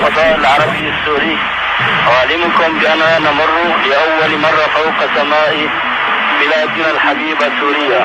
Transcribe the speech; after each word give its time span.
الفضاء 0.00 0.38
العربي 0.38 0.88
السوري. 0.88 1.36
أعلمكم 2.08 2.80
بأننا 2.80 3.18
نمر 3.18 3.50
لأول 3.88 4.40
مرة 4.40 4.66
فوق 4.74 5.14
سماء 5.14 5.68
بلادنا 6.40 6.90
الحبيبة 6.90 7.50
سوريا. 7.60 8.04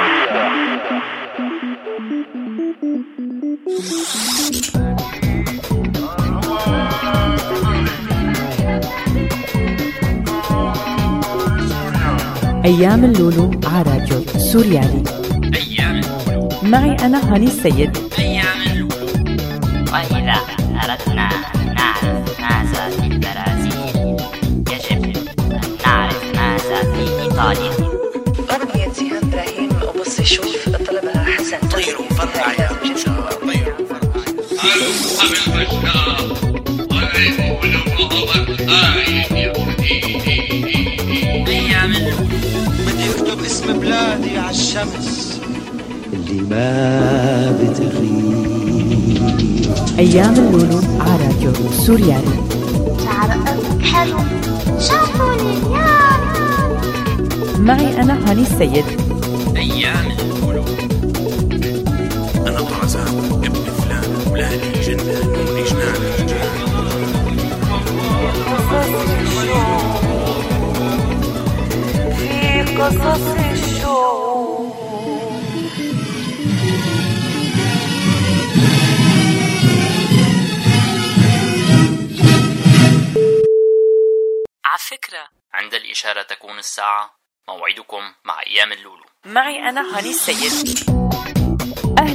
أيام 12.65 13.03
اللولو 13.03 13.51
على 13.73 13.89
راديو 13.89 14.19
سوريالي. 14.37 15.03
أيام 15.55 16.01
اللولو. 16.03 16.49
معي 16.63 16.95
أنا 17.05 17.33
هاني 17.33 17.45
السيد. 17.45 17.97
أغنية 27.39 28.93
سيهان 28.93 29.23
إبراهيم 29.23 29.69
وبص 29.87 30.21
شوف 30.21 30.69
طلبها 30.69 31.23
حسن 31.23 31.67
طيروا 31.67 32.09
فرقع 32.09 32.53
يا 32.53 32.69
بدي 42.87 43.09
اكتب 43.09 43.43
اسم 43.45 43.79
بلادي 43.79 44.37
على 44.37 44.49
الشمس 44.49 45.39
اللي 46.13 46.41
ما 46.41 47.51
بتغيب. 47.61 48.95
أيام 49.99 50.33
اللولو 50.33 50.81
على 50.99 51.23
راديو 51.23 51.53
سوريالي. 51.71 52.43
شعر 53.03 53.29
حلو. 53.83 54.19
يا 54.79 55.24
معي 57.65 58.01
أنا 58.01 58.31
هاني 58.31 58.41
السيد. 58.41 58.85
أيام 59.57 60.11
اللولو 60.11 60.65
أنا 62.47 62.61
طرزان 62.61 63.17
ابن 63.45 63.63
فلان 63.63 64.31
ولادي 64.31 64.79
جنان 64.79 65.33
جنان 65.69 66.25
في 72.17 72.75
قصص 72.77 73.27
الشوق 73.51 74.75
على 84.65 84.77
فكرة 84.79 85.27
عند 85.53 85.73
الإشارة 85.73 86.21
تكون 86.21 86.59
الساعة 86.59 87.24
موعدكم 87.47 88.13
مع 88.25 88.41
أيام 88.47 88.71
اللولو. 88.71 89.05
معي 89.25 89.69
أنا 89.69 89.97
هاني 89.97 90.09
السيد. 90.09 90.94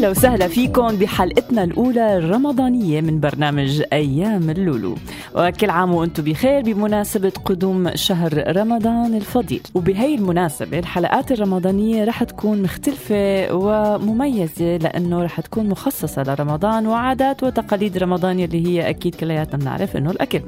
أهلا 0.01 0.11
وسهلا 0.11 0.49
فيكم 0.49 0.89
بحلقتنا 0.89 1.65
الأولى 1.65 2.17
الرمضانية 2.17 3.01
من 3.01 3.21
برنامج 3.21 3.83
أيام 3.93 4.51
اللولو. 4.51 4.95
وكل 5.35 5.71
عام 5.71 5.95
وأنتم 5.95 6.23
بخير 6.23 6.63
بمناسبة 6.63 7.33
قدوم 7.45 7.97
شهر 7.97 8.57
رمضان 8.57 9.15
الفضيل. 9.15 9.61
وبهي 9.75 10.15
المناسبة 10.15 10.79
الحلقات 10.79 11.33
الرمضانية 11.33 12.05
رح 12.05 12.23
تكون 12.25 12.63
مختلفة 12.63 13.55
ومميزة 13.55 14.77
لأنه 14.77 15.23
رح 15.23 15.41
تكون 15.41 15.69
مخصصة 15.69 16.23
لرمضان 16.23 16.87
وعادات 16.87 17.43
وتقاليد 17.43 17.99
رمضان 17.99 18.41
اللي 18.41 18.67
هي 18.67 18.91
أكيد 18.91 19.15
كلياتنا 19.15 19.59
بنعرف 19.59 19.97
إنه 19.97 20.11
الأكل. 20.11 20.41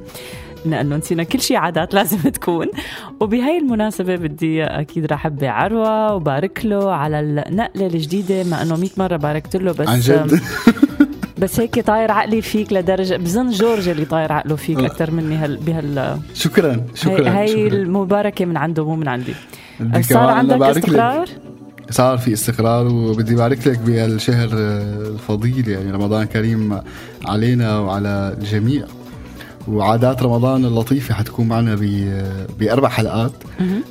لأنه 0.67 0.97
نسينا 0.97 1.23
كل 1.23 1.41
شيء 1.41 1.57
عادات 1.57 1.95
لازم 1.95 2.19
تكون. 2.19 2.67
وبهي 3.21 3.59
المناسبة 3.59 4.17
بدي 4.17 4.65
أكيد 4.65 5.07
رح 5.07 5.13
أحب 5.23 5.45
عروة 5.45 6.15
وبارك 6.15 6.67
له 6.67 6.93
على 6.93 7.21
النقلة 7.21 7.87
الجديدة 7.87 8.45
مع 8.51 8.63
أنه 8.63 8.77
100 8.77 8.91
مرة 8.99 9.17
باركت 9.43 9.57
له 9.57 9.73
بس 9.73 9.89
عن 9.89 10.01
جد 10.01 10.41
بس 11.39 11.61
هيك 11.61 11.81
طاير 11.81 12.11
عقلي 12.11 12.43
فيك 12.43 12.73
لدرجة 12.73 13.17
بظن 13.17 13.51
جورج 13.51 13.89
اللي 13.89 14.05
طاير 14.05 14.33
عقله 14.33 14.57
فيك 14.57 14.79
لا. 14.79 14.87
أكثر 14.87 15.11
مني 15.11 15.37
هال 15.37 15.57
بهال 15.57 16.19
شكرا 16.35 16.81
شكرا 16.95 17.31
هي, 17.31 17.39
هي 17.43 17.49
شكرا. 17.69 17.79
المباركة 17.79 18.45
من 18.45 18.57
عنده 18.57 18.85
مو 18.85 18.97
من 18.97 19.09
عندي 19.09 19.35
صار 20.03 20.19
عندك. 20.31 20.63
استقرار؟ 20.63 21.29
صار 21.91 22.19
في 22.19 22.33
استقرار 22.33 22.87
وبدي 22.87 23.35
بارك 23.35 23.67
لك 23.67 23.79
بهالشهر 23.79 24.49
آه، 24.53 25.09
الفضيل 25.09 25.69
يعني 25.69 25.91
رمضان 25.91 26.25
كريم 26.27 26.81
علينا 27.25 27.79
وعلى 27.79 28.37
الجميع 28.39 28.85
وعادات 29.69 30.23
رمضان 30.23 30.65
اللطيفة 30.65 31.15
حتكون 31.15 31.49
معنا 31.49 31.75
بأربع 32.59 32.89
حلقات 32.89 33.33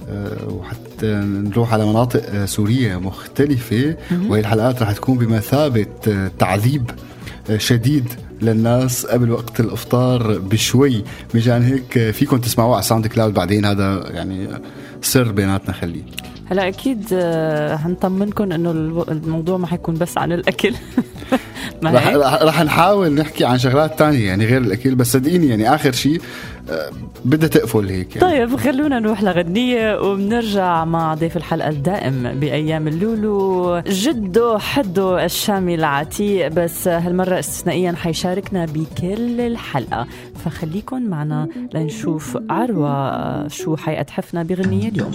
آه، 0.10 0.48
وحتى 0.50 0.91
نروح 1.04 1.74
على 1.74 1.86
مناطق 1.86 2.22
آه، 2.34 2.46
سورية 2.46 3.00
مختلفة 3.00 3.96
وهي 4.28 4.40
الحلقات 4.40 4.82
رح 4.82 4.92
تكون 4.92 5.18
بمثابة 5.18 5.86
آه، 6.08 6.32
تعذيب 6.40 6.92
آه، 7.50 7.58
شديد 7.58 8.14
للناس 8.42 9.06
قبل 9.06 9.32
وقت 9.32 9.60
الإفطار 9.60 10.38
بشوي. 10.38 11.04
مشان 11.36 11.64
هيك 11.64 12.12
فيكم 12.12 12.38
تسمعوه 12.38 12.74
على 12.74 12.84
SoundCloud 12.84 13.34
بعدين 13.34 13.66
هذا 13.66 14.10
يعني 14.14 14.48
سر 15.02 15.32
بيناتنا 15.32 15.74
خليه. 15.74 16.04
هلا 16.46 16.68
أكيد 16.68 17.14
هنطمنكم 17.84 18.52
إنه 18.52 18.72
الموضوع 19.12 19.58
ما 19.58 19.68
حيكون 19.68 19.96
بس 19.96 20.18
عن 20.18 20.32
الأكل. 20.32 20.74
ما 21.82 21.92
رح؟ 21.92 22.08
رح, 22.44 22.62
نحاول 22.62 23.14
نحكي 23.14 23.46
عن 23.46 23.58
شغلات 23.58 24.00
تانية 24.00 24.28
يعني 24.28 24.46
غير 24.46 24.62
الأكل. 24.62 24.96
بس 24.96 25.14
صدقيني 25.14 25.48
يعني 25.48 25.76
آخر 25.76 25.92
شيء 25.92 26.22
بدها 27.26 27.50
تقفل 27.50 27.90
هيك 27.90 28.16
يعني. 28.16 28.32
طيب 28.32 28.56
خلونا 28.56 29.00
نروح 29.00 29.24
لغنية 29.24 30.02
وبنرجع 30.02 30.86
مع 30.86 31.14
ضيف 31.14 31.38
الحلقة 31.38 31.70
الدائم 31.70 32.40
بأيام 32.40 32.88
اللولو 32.88 33.82
جده 33.88 34.58
حده 34.60 35.26
الشامي 35.26 35.76
العتيق. 35.76 36.48
بس 36.48 36.88
هالمرة 36.88 37.40
استثنائيا 37.40 37.92
حيشاركنا 37.92 38.66
بكل 38.66 39.42
الحلقة. 39.42 40.08
فخليكن 40.46 41.10
معنا 41.10 41.48
لنشوف 41.74 42.38
عروة 42.50 43.48
شو 43.48 43.76
حيأتحفنا 43.76 44.44
بغنية 44.44 44.90
اليوم. 44.90 45.12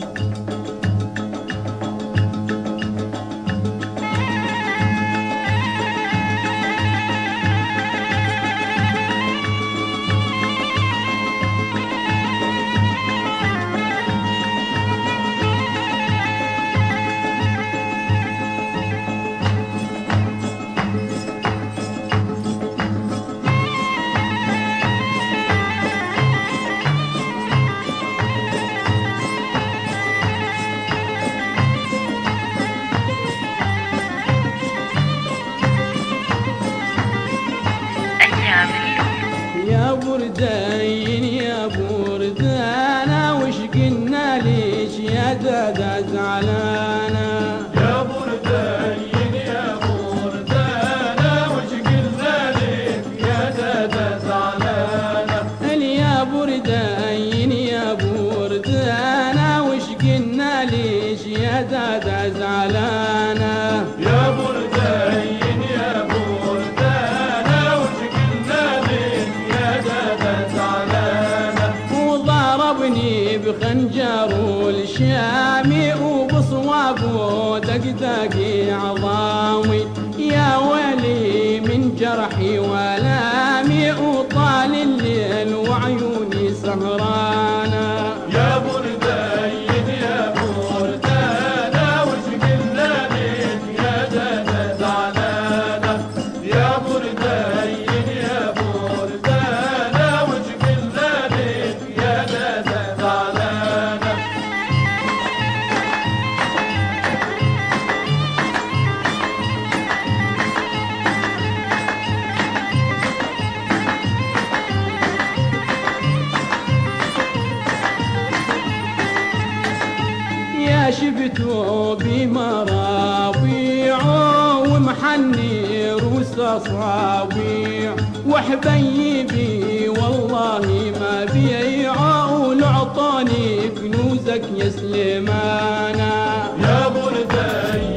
اصابيع 127.06 127.97
وحبيبي 128.29 129.88
والله 129.88 130.67
ما 131.00 131.25
بيع. 131.25 131.97
ولعطاني 132.26 133.69
كنوزك 133.69 134.43
يا 134.56 134.69
سليمانا 134.69 136.14
يا 136.61 136.88
بردي 136.88 137.97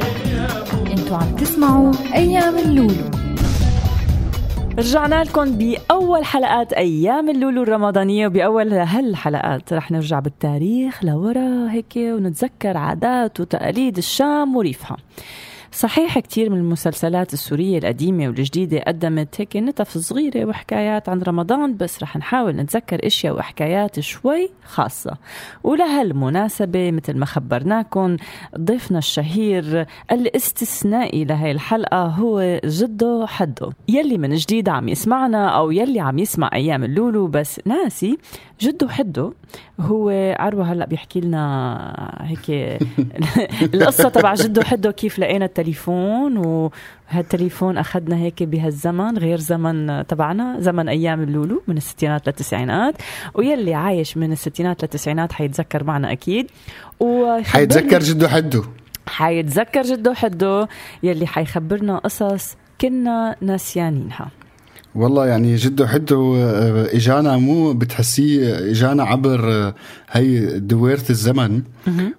أنتوا 0.92 1.16
عم 1.16 1.36
تسمعوا 1.36 1.92
أيام 2.14 2.58
اللولو. 2.58 3.10
رجعنا 4.78 5.24
لكم 5.24 5.44
بأول 5.58 6.24
حلقات 6.24 6.72
أيام 6.72 7.30
اللولو 7.30 7.62
الرمضانية 7.62 8.26
وبأول 8.26 8.72
هالحلقات. 8.72 9.72
رح 9.72 9.90
نرجع 9.90 10.18
بالتاريخ 10.18 11.04
لورا 11.04 11.70
هيك 11.70 11.92
ونتذكر 11.96 12.76
عادات 12.76 13.40
وتقاليد 13.40 13.96
الشام 13.96 14.56
وريفها. 14.56 14.96
صحيح 15.72 16.18
كتير 16.18 16.50
من 16.50 16.58
المسلسلات 16.58 17.32
السورية 17.32 17.78
القديمة 17.78 18.26
والجديدة 18.26 18.80
قدمت 18.86 19.40
هيك 19.40 19.56
نتف 19.56 19.98
صغيرة 19.98 20.44
وحكايات 20.44 21.08
عن 21.08 21.22
رمضان 21.22 21.76
بس 21.76 22.02
رح 22.02 22.16
نحاول 22.16 22.56
نتذكر 22.56 23.06
أشياء 23.06 23.36
وحكايات 23.36 24.00
شوي 24.00 24.50
خاصة. 24.64 25.16
ولهالمناسبة 25.64 26.90
مثل 26.90 27.16
ما 27.16 27.26
خبرناكم 27.26 28.16
ضيفنا 28.58 28.98
الشهير 28.98 29.86
الاستثنائي 30.12 31.24
لهي 31.24 31.50
الحلقة 31.50 32.02
هو 32.06 32.60
جدو 32.64 33.26
حدو. 33.26 33.70
يلي 33.88 34.18
من 34.18 34.34
جديد 34.34 34.68
عم 34.68 34.88
يسمعنا 34.88 35.48
أو 35.48 35.70
يلي 35.70 36.00
عم 36.00 36.18
يسمع 36.18 36.50
أيام 36.52 36.84
اللولو 36.84 37.26
بس 37.26 37.60
ناسي 37.66 38.18
جدو 38.60 38.88
حدو 38.88 39.32
هو 39.80 40.10
عروة 40.38 40.72
هلأ 40.72 40.86
بيحكي 40.86 41.20
لنا 41.20 42.16
هيك 42.20 42.50
القصة 43.74 44.08
تبع 44.08 44.34
جدو 44.34 44.62
حدو 44.62 44.92
كيف 44.92 45.18
لقينا 45.18 45.44
التليفون 45.60 46.36
وهالتليفون 46.36 47.78
أخذنا 47.78 48.16
هيك 48.16 48.42
بهالزمن 48.42 49.18
غير 49.18 49.38
زمن 49.38 50.06
تبعنا 50.06 50.56
زمن 50.60 50.88
أيام 50.88 51.22
اللولو 51.22 51.62
من 51.68 51.76
الستينات 51.76 52.26
للتسعينات. 52.26 52.94
ويلي 53.34 53.74
عايش 53.74 54.16
من 54.16 54.32
الستينات 54.32 54.82
للتسعينات 54.82 55.32
حيتذكر 55.32 55.84
معنا 55.84 56.12
ويخبرنا- 57.00 57.44
حيتذكر 57.52 57.98
جدو 58.00 58.28
حدو 58.28 58.62
حيتذكر 59.06 59.82
جدو 59.82 60.12
حدو 60.14 60.66
يلي 61.02 61.26
حيخبرنا 61.26 61.98
قصص 61.98 62.56
كنا 62.80 63.36
ناسيانينها. 63.40 64.28
والله 64.94 65.26
يعني 65.26 65.56
جدو 65.56 65.86
حدو 65.86 66.36
آه، 66.36 66.88
إجانا 66.96 67.36
مو 67.36 67.72
بتحسيه 67.72 68.70
إجانا 68.70 69.02
عبر 69.04 69.52
آه، 69.52 69.74
هي 70.10 70.58
دويرة 70.58 71.04
الزمن. 71.10 71.62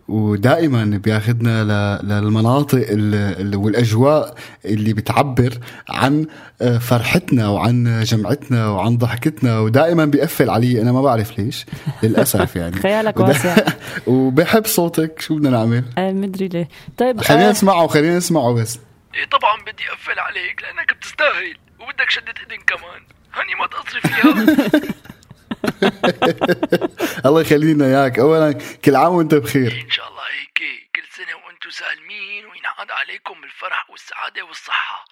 ودائما 0.08 0.86
بياخذنا 1.04 1.64
للمناطق 2.04 2.78
ال- 2.90 3.16
ال- 3.16 3.56
والأجواء 3.56 4.36
اللي 4.66 4.94
بتعبر 4.94 5.58
عن 5.90 6.26
آه، 6.62 6.78
فرحتنا 6.78 7.48
وعن 7.50 8.04
جمعتنا 8.04 8.68
وعن 8.70 8.98
ضحكتنا. 8.98 9.60
ودائما 9.60 10.06
بيقفل 10.06 10.50
علي 10.50 10.82
أنا 10.82 10.92
ما 10.92 11.02
بعرف 11.02 11.40
ليش 11.40 11.66
للأسف 12.04 12.56
يعني. 12.56 12.76
خيالك 12.76 13.20
واسع. 13.20 13.56
وبحب 14.08 14.66
صوتك. 14.66 15.22
شو 15.22 15.36
بدنا 15.36 15.50
نعمل؟ 15.50 15.84
آه 15.98 16.12
مدري 16.12 16.48
ليه. 16.48 16.68
طيب 16.98 17.22
خلينا 17.22 17.48
آه، 17.48 17.52
نسمعه 17.52 17.88
خلينا 17.88 18.18
نسمعه 18.18 18.54
بس. 18.54 18.80
إيه 19.16 19.26
طبعا 19.26 19.62
بدي 19.62 19.84
أقفل 19.92 20.20
عليك 20.20 20.62
لأنك 20.62 20.98
بتستاهل. 20.98 21.58
وبدك 21.82 22.10
شدة 22.10 22.34
اذن 22.42 22.62
كمان. 22.62 23.04
هاني 23.34 23.56
ما 23.56 23.68
تقصري 23.68 24.02
فيها. 24.02 24.46
الله 27.26 27.42
يخلينا 27.42 27.86
إياك. 27.86 28.20
اولا 28.20 28.52
كل 28.86 28.96
عام 28.96 29.14
وأنت 29.14 29.36
بخير. 29.36 29.82
إن 29.86 29.92
شاء 29.92 30.08
الله 30.10 30.22
هيك 30.22 30.90
كل 30.96 31.04
سنة 31.12 31.36
وأنتم 31.46 31.70
سالمين 31.70 32.46
وينعاد 32.46 32.92
عليكم 32.92 33.42
بالفرح 33.42 33.90
والسعادة 33.90 34.44
والصحة. 34.44 35.06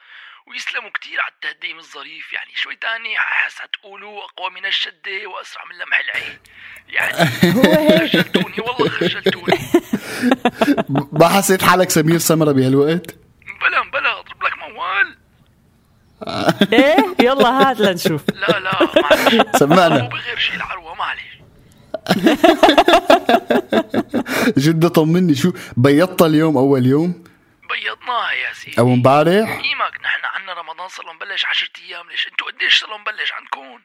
ويسلموا 0.47 0.89
كتير 0.89 1.21
على 1.21 1.31
التهديم 1.31 1.77
الظريف. 1.79 2.33
يعني 2.33 2.51
شوي 2.55 2.75
تاني 2.75 3.17
حس 3.17 3.59
حتقولوا 3.59 4.23
أقوى 4.23 4.49
من 4.49 4.65
الشدة 4.65 5.27
وأسرع 5.27 5.63
من 5.65 5.75
لمح 5.77 5.99
العين. 5.99 6.39
يعني 6.89 7.29
خجلتوني 8.07 8.59
والله 8.59 8.89
خجلتوني. 8.89 9.59
ما 11.19 11.27
حسيت 11.29 11.63
حالك 11.63 11.89
سمير 11.89 12.17
سمرة 12.17 12.51
بهالوقت؟ 12.51 13.15
بلا 13.61 13.89
بلا 13.93 14.19
أضرب 14.19 14.43
لك 14.43 14.57
موال. 14.57 15.18
إيه؟ 16.73 17.15
يلا 17.19 17.69
هات 17.69 17.79
لنشوف. 17.79 18.21
لا 18.33 18.59
لا 18.59 18.71
معلش 19.01 19.57
سمعنا. 19.57 20.01
مو 20.01 20.07
بغير 20.09 20.37
شي 20.37 20.55
العروة 20.55 20.95
معلش 20.95 21.21
جدة 24.65 24.89
طمني 24.89 25.35
شو 25.35 25.51
بيضت 25.77 26.21
اليوم 26.21 26.57
أول 26.57 26.85
يوم؟ 26.85 27.23
بيضناها 27.69 28.31
يا 28.31 28.53
سيدي. 28.53 28.79
أو 28.79 28.93
امبارح 28.93 29.49
قيمك 29.49 29.99
نحن 30.03 30.25
عنا 30.35 30.53
رمضان 30.53 30.87
صار 30.87 31.13
مبلش 31.13 31.45
10 31.45 31.67
أيام. 31.87 32.09
ليش؟ 32.09 32.27
أنتوا 32.27 32.47
قديش 32.51 32.79
صار 32.79 32.97
مبلش 32.97 33.31
عندكم؟ 33.33 33.79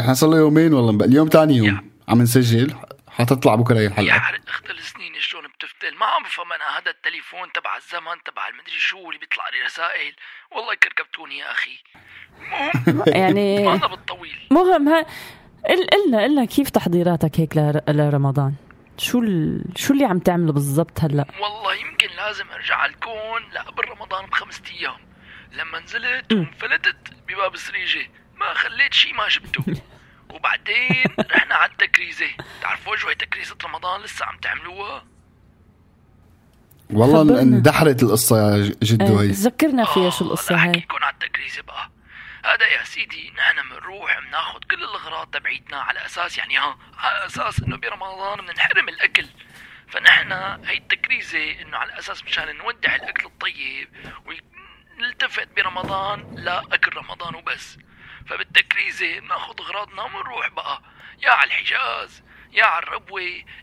إحنا 0.00 0.14
صار 0.14 0.36
يومين 0.36 0.74
والله. 0.74 0.92
مب- 0.92 1.02
اليوم 1.02 1.28
تاني 1.28 1.56
يوم 1.56 1.90
عم 2.08 2.22
نسجل. 2.22 2.74
حتطلع 3.08 3.54
بكرة 3.54 3.78
هي 3.78 3.82
يا 3.84 3.88
الحلقة 3.88 4.18
حرق 4.18 4.40
اخت 4.48 4.70
السنين 4.70 5.12
شلون 5.20 5.44
بتفتل. 5.46 5.94
ما 5.98 6.06
عم 6.06 6.22
بفهم 6.22 6.52
أنا 6.52 6.78
هذا 6.78 6.90
التليفون 6.90 7.52
تبع 7.52 7.76
الزمن 7.76 8.22
تبع 8.24 8.48
المدري 8.48 8.78
شو 8.78 9.08
اللي 9.08 9.18
بيطلع 9.18 9.48
لي 9.48 9.62
رسائل. 9.66 10.14
والله 10.56 10.74
كركبتوني 10.74 11.38
يا 11.38 11.50
أخي. 11.52 11.78
يعني 13.06 13.68
أنا 13.68 13.86
بالطويل. 13.86 14.38
مهم 14.50 14.88
ها 14.88 15.06
قل- 15.68 15.86
قلنا 15.86 16.22
قلنا 16.22 16.44
كيف 16.44 16.70
تحضيراتك 16.70 17.40
هيك 17.40 17.56
لر- 17.56 17.82
لرمضان؟ 17.88 18.54
شو 18.98 19.18
ال... 19.20 19.64
شو 19.76 19.92
اللي 19.94 20.04
عم 20.04 20.18
تعمله 20.18 20.52
بالضبط 20.52 21.00
هلأ؟ 21.00 21.24
والله 21.40 21.74
يمكن 21.74 22.08
لازم 22.16 22.50
أرجع 22.50 22.86
الكون. 22.86 23.42
لقبل 23.52 23.88
رمضان 23.88 24.26
بخمسة 24.26 24.62
أيام. 24.80 24.96
لما 25.52 25.80
نزلت 25.80 26.32
وانفلتت 26.32 26.96
بباب 27.28 27.56
سريجة 27.56 28.10
ما 28.36 28.54
خليت 28.54 28.94
شي 28.94 29.12
ما 29.12 29.28
جبته 29.28 29.64
وبعدين 30.34 31.04
رحنا 31.30 31.54
على 31.54 31.70
التكريزة. 31.72 32.26
تعرفوا 32.62 32.96
شوي 32.96 33.14
تكريزة 33.14 33.56
رمضان 33.64 34.00
لسه 34.00 34.26
عم 34.26 34.36
تعملوها؟ 34.38 35.04
والله 36.92 37.24
خبرنا. 37.24 37.42
اندحرت 37.42 38.02
القصة 38.02 38.56
يا 38.56 38.74
جدو 38.82 39.20
إيه، 39.20 39.28
هي. 39.28 39.32
ذكرنا 39.32 39.84
فيها 39.84 40.10
شو 40.10 40.24
القصة 40.24 40.56
هاي؟ 40.56 40.78
يكون 40.78 41.02
على 41.02 41.14
التكريزة 41.14 41.62
بقى. 41.62 41.90
هذا 42.44 42.66
يا 42.66 42.84
سيدي 42.84 43.32
نحن 43.36 43.68
بنروح 43.68 44.20
بناخد 44.28 44.64
كل 44.64 44.84
الأغراض 44.84 45.26
تبعيتنا 45.26 45.76
على 45.76 46.06
أساس 46.06 46.38
يعني 46.38 46.58
ها 46.58 46.78
على 46.98 47.26
أساس 47.26 47.60
إنه 47.62 47.76
برمضان 47.76 48.38
بننحرم 48.40 48.88
الأكل. 48.88 49.26
فنحن 49.88 50.32
هي 50.66 50.76
التكريزة 50.76 51.62
إنه 51.62 51.76
على 51.76 51.98
أساس 51.98 52.24
مشان 52.24 52.56
نودع 52.56 52.94
الأكل 52.94 53.26
الطيب 53.26 53.88
ونلتفت 54.26 55.48
برمضان 55.56 56.34
لا 56.34 56.62
اكل 56.72 56.96
رمضان 56.96 57.34
وبس. 57.34 57.78
فبالتكريزة 58.26 59.20
بناخد 59.20 59.60
أغراضنا 59.60 60.02
وبنروح 60.02 60.48
بقى. 60.48 60.82
يا 61.22 61.30
على 61.30 61.46
الحجاز 61.46 62.22
يا 62.52 62.64
على 62.64 62.82
الربوة 62.82 63.20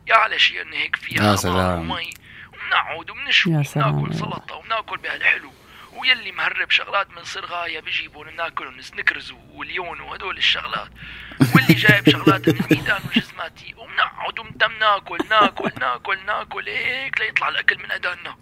يا 0.07 0.15
على 0.15 0.39
شيء 0.39 0.73
هيك 0.73 0.95
فيها 0.95 1.31
يا 1.31 1.35
سلام. 1.35 1.91
ومي. 1.91 2.09
وبنقعد 2.67 3.09
وبنشوي. 3.09 3.53
وناكل 3.53 4.13
سلطة 4.15 4.55
وبناكل 4.55 4.97
بهالحلو 4.97 5.49
ويلي 5.97 6.31
مهرب 6.31 6.71
شغلات 6.71 7.07
من 7.17 7.23
صرغاية 7.23 7.79
بيجيبوا 7.79 8.25
ناكلهم 8.37 8.81
سنيكرز 8.81 9.33
واليون 9.53 10.01
وهدول 10.01 10.37
الشغلات. 10.37 10.89
واللي 11.55 11.73
جايب 11.73 12.09
شغلات 12.09 12.49
من 12.49 12.55
الميدان 12.71 12.99
وجزماتي 13.15 13.75
وبنقعد 13.77 14.39
ومتم 14.39 14.71
ناكل 14.79 15.17
ناكل 15.29 15.71
ناكل 15.79 16.17
ناكل 16.27 16.69
هيك 16.69 17.21
ليطلع 17.21 17.49
الأكل 17.49 17.77
من 17.77 17.91
اذاننا 17.91 18.35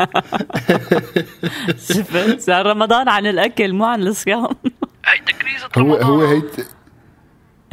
شفت؟ 1.94 2.40
صار 2.40 2.66
رمضان 2.66 3.08
عن 3.08 3.26
الأكل 3.26 3.72
مو 3.72 3.84
عن 3.84 4.02
الصيام. 4.02 4.48
هي 5.06 5.18
تكريزة 5.18 5.68
رمضان 5.78 6.02
هو 6.02 6.24
هي 6.24 6.42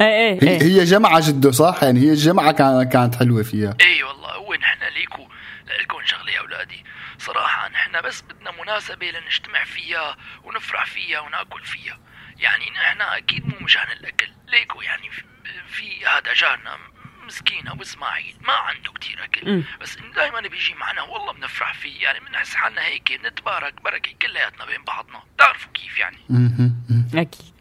إيه 0.00 0.06
إيه 0.06 0.38
هي, 0.42 0.48
إيه. 0.48 0.62
هي 0.62 0.84
جمعة 0.84 1.28
جدو 1.28 1.50
صح؟ 1.50 1.82
يعني 1.82 2.00
هي 2.00 2.10
الجمعة 2.10 2.52
كان- 2.52 2.82
كانت 2.82 3.14
حلوة 3.16 3.42
فيها. 3.42 3.76
اي 3.80 4.02
والله 4.02 4.32
هو 4.34 4.54
نحن 4.54 4.78
ليكو. 4.98 5.27
شغله 6.08 6.32
يا 6.32 6.40
أولادي. 6.40 6.84
صراحة 7.18 7.68
نحن 7.68 8.00
بس 8.00 8.22
بدنا 8.22 8.50
مناسبة 8.50 9.10
لنجتمع 9.10 9.64
فيها 9.64 10.16
ونفرح 10.42 10.84
فيها 10.86 11.20
ونأكل 11.20 11.64
فيها. 11.64 11.98
يعني 12.36 12.70
نحن 12.70 13.00
أكيد 13.00 13.46
مو 13.46 13.58
مشان 13.60 13.92
الأكل. 13.92 14.28
ليكو 14.46 14.82
يعني 14.82 15.10
في, 15.68 16.06
هذا 16.06 16.32
جارنا 16.32 16.78
مسكين 17.22 17.68
أبو 17.68 17.82
إسماعيل 17.82 18.36
ما 18.40 18.52
عنده 18.52 18.92
كتير 18.92 19.24
أكل. 19.24 19.62
بس 19.80 19.98
دائما 20.14 20.40
بيجي 20.40 20.74
معنا 20.74 21.02
والله 21.02 21.32
بنفرح 21.32 21.74
فيه. 21.74 22.02
يعني 22.02 22.20
بنحس 22.20 22.54
حالنا 22.54 22.82
هيك 22.82 23.12
بنتبارك 23.12 23.82
بركة 23.82 24.12
كلياتنا 24.22 24.64
بين 24.64 24.84
بعضنا. 24.84 25.22
بتعرفوا 25.34 25.72
كيف 25.72 25.98
يعني. 25.98 26.18
أكيد. 27.14 27.57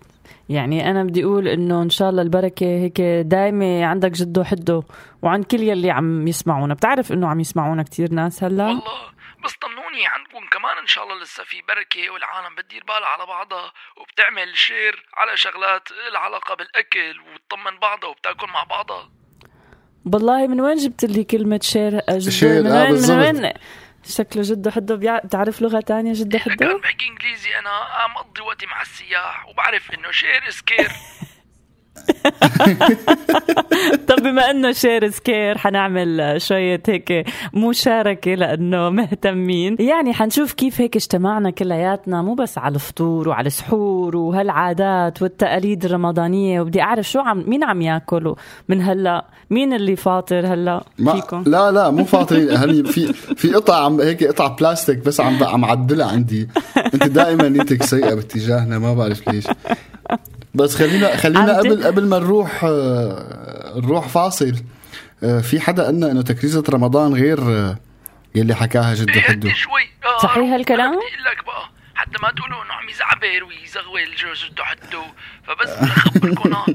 يعني 0.49 0.91
أنا 0.91 1.03
بدي 1.03 1.23
أقول 1.23 1.47
إنه 1.47 1.81
إن 1.81 1.89
شاء 1.89 2.09
الله 2.09 2.21
البركة 2.21 2.65
هيك 2.65 3.01
دايمة 3.01 3.85
عندك 3.85 4.11
جدو 4.11 4.43
حدو 4.43 4.83
وعن 5.21 5.43
كل 5.43 5.61
يلي 5.61 5.91
عم 5.91 6.27
يسمعونا. 6.27 6.73
بتعرف 6.73 7.11
إنه 7.11 7.27
عم 7.27 7.39
يسمعونا 7.39 7.83
كتير 7.83 8.11
ناس 8.11 8.43
هلا؟ 8.43 8.65
والله 8.65 9.17
بس 9.45 9.53
طمنوني 9.53 10.07
عندكم 10.07 10.47
كمان 10.51 10.77
إن 10.81 10.87
شاء 10.87 11.03
الله 11.03 11.23
لسه 11.23 11.43
في 11.43 11.57
بركة 11.67 12.09
والعالم 12.13 12.55
بتدير 12.55 12.83
بالها 12.83 13.07
على 13.07 13.25
بعضها 13.25 13.71
وبتعمل 13.97 14.57
share 14.57 15.05
على 15.17 15.37
شغلات 15.37 15.89
إلها 16.11 16.26
علاقة 16.26 16.55
بالأكل 16.55 17.15
وبتطمن 17.19 17.79
بعضها 17.79 18.09
وبتأكل 18.09 18.47
مع 18.47 18.63
بعضها. 18.63 19.09
بالله 20.05 20.47
من 20.47 20.61
وين 20.61 20.75
جبت 20.75 21.05
لي 21.05 21.23
كلمة 21.23 21.59
share؟ 21.63 22.01
جدو 22.09 22.29
share، 22.31 22.63
من 22.63 22.71
آه، 22.71 22.91
وين 22.91 23.35
من. 23.35 23.45
وين 23.45 23.53
شكله 24.09 24.41
جدو 24.41 24.69
حدو 24.69 24.97
بيع... 24.97 25.17
بتعرف 25.19 25.61
لغة 25.61 25.79
تانية 25.79 26.13
جدو 26.13 26.37
حدو؟ 26.37 26.55
كان 26.55 26.77
بحكي 26.77 27.07
إنجليزي 27.07 27.59
أنا 27.59 27.69
عم 27.69 28.17
اقضي 28.17 28.41
وقتي 28.41 28.65
مع 28.65 28.81
السياح 28.81 29.47
وبعرف 29.47 29.91
إنه 29.91 30.11
share 30.11 30.49
is 30.49 30.63
care 30.63 30.91
طب 34.07 34.23
بما 34.23 34.51
إنه 34.51 34.71
شير 34.71 35.09
سكير 35.09 35.57
حنعمل 35.57 36.41
شوية 36.41 36.81
هيك 36.87 37.25
مشاركة 37.53 38.33
لأنه 38.33 38.89
مهتمين. 38.89 39.75
يعني 39.79 40.13
حنشوف 40.13 40.53
كيف 40.53 40.81
هيك 40.81 40.95
اجتمعنا 40.95 41.49
كلياتنا 41.49 42.21
مو 42.21 42.33
بس 42.33 42.57
على 42.57 42.75
الفطور 42.75 43.29
وعلى 43.29 43.47
السحور 43.47 44.15
وهالعادات 44.15 45.21
والتقاليد 45.21 45.85
الرمضانية. 45.85 46.61
وبدي 46.61 46.81
أعرف 46.81 47.09
شو 47.09 47.19
عم 47.19 47.43
مين 47.47 47.63
عم 47.63 47.81
ياكل 47.81 48.35
من 48.69 48.81
هلأ؟ 48.81 49.25
مين 49.49 49.73
اللي 49.73 49.95
فاطر 49.95 50.53
هلأ 50.53 50.83
فيكم؟ 50.97 51.43
لا 51.45 51.71
لا 51.71 51.89
مو 51.89 52.03
فاطرين. 52.03 52.49
هني 52.49 52.83
في 52.83 53.13
في 53.13 53.53
قطعه 53.53 53.85
عم 53.85 54.01
هيك 54.01 54.23
قطعه 54.23 54.55
بلاستيك 54.55 54.97
بس 54.97 55.19
عم 55.19 55.43
عم 55.43 55.65
عدلها 55.65 56.07
عندي. 56.07 56.47
أنت 56.93 57.03
دائما 57.03 57.49
نيتك 57.49 57.83
سيئة 57.83 58.13
باتجاهنا 58.13 58.79
ما 58.79 58.93
بعرف 58.93 59.29
ليش. 59.29 59.47
بس 60.57 60.75
خلينا 60.75 61.17
خلينا 61.17 61.57
قبل 61.57 61.83
قبل 61.83 62.05
ما 62.05 62.19
نروح 62.19 62.63
آه، 62.63 63.73
نروح 63.83 64.07
فاصل. 64.07 64.55
آه، 65.23 65.39
في 65.41 65.59
حدا 65.59 65.83
قالنا 65.85 66.11
إنه 66.11 66.21
تكريزة 66.21 66.63
رمضان 66.69 67.13
غير 67.13 67.39
آه، 67.39 67.77
يلي 68.35 68.55
حكاها 68.55 68.95
جدو 68.95 69.19
حدو 69.19 69.49
شوي 69.49 69.89
صحيح 70.21 70.53
هالكلام؟ 70.53 70.93
أنا 70.93 70.97
بدي 70.97 71.15
أقول 71.15 71.23
لك 71.25 71.45
بقى 71.45 71.69
حتى 71.95 72.17
ما 72.21 72.31
تقولوا 72.31 72.63
إنه 72.63 72.73
عم 72.73 72.89
يزعبر 72.89 73.43
ويزغول 73.43 74.15
جوز 74.15 74.51
حده. 74.59 75.03
فبس 75.47 75.69
اخبركم 75.69 76.53
آه، 76.53 76.65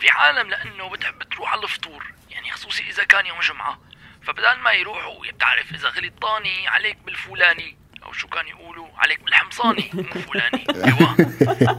في 0.00 0.08
عالم 0.10 0.50
لأنه 0.50 0.90
بتحب 0.90 1.22
تروح 1.22 1.52
على 1.52 1.62
الفطور. 1.62 2.12
يعني 2.30 2.50
خصوصي 2.50 2.82
إذا 2.90 3.04
كان 3.04 3.26
يوم 3.26 3.38
جمعة. 3.48 3.78
فبدال 4.22 4.58
ما 4.64 4.72
يروحوا 4.72 5.32
بتعرف 5.32 5.74
إذا 5.74 5.88
غلط 5.88 6.12
طاني 6.22 6.68
عليك 6.68 6.96
بالفلاني. 7.06 7.76
أو 8.04 8.12
شو 8.12 8.28
كان 8.28 8.46
يقولوا؟ 8.48 8.88
عليك 8.96 9.22
بالحمصاني 9.22 9.90
مو 9.94 10.02
فلاني. 10.02 10.64
أيوه. 10.84 11.16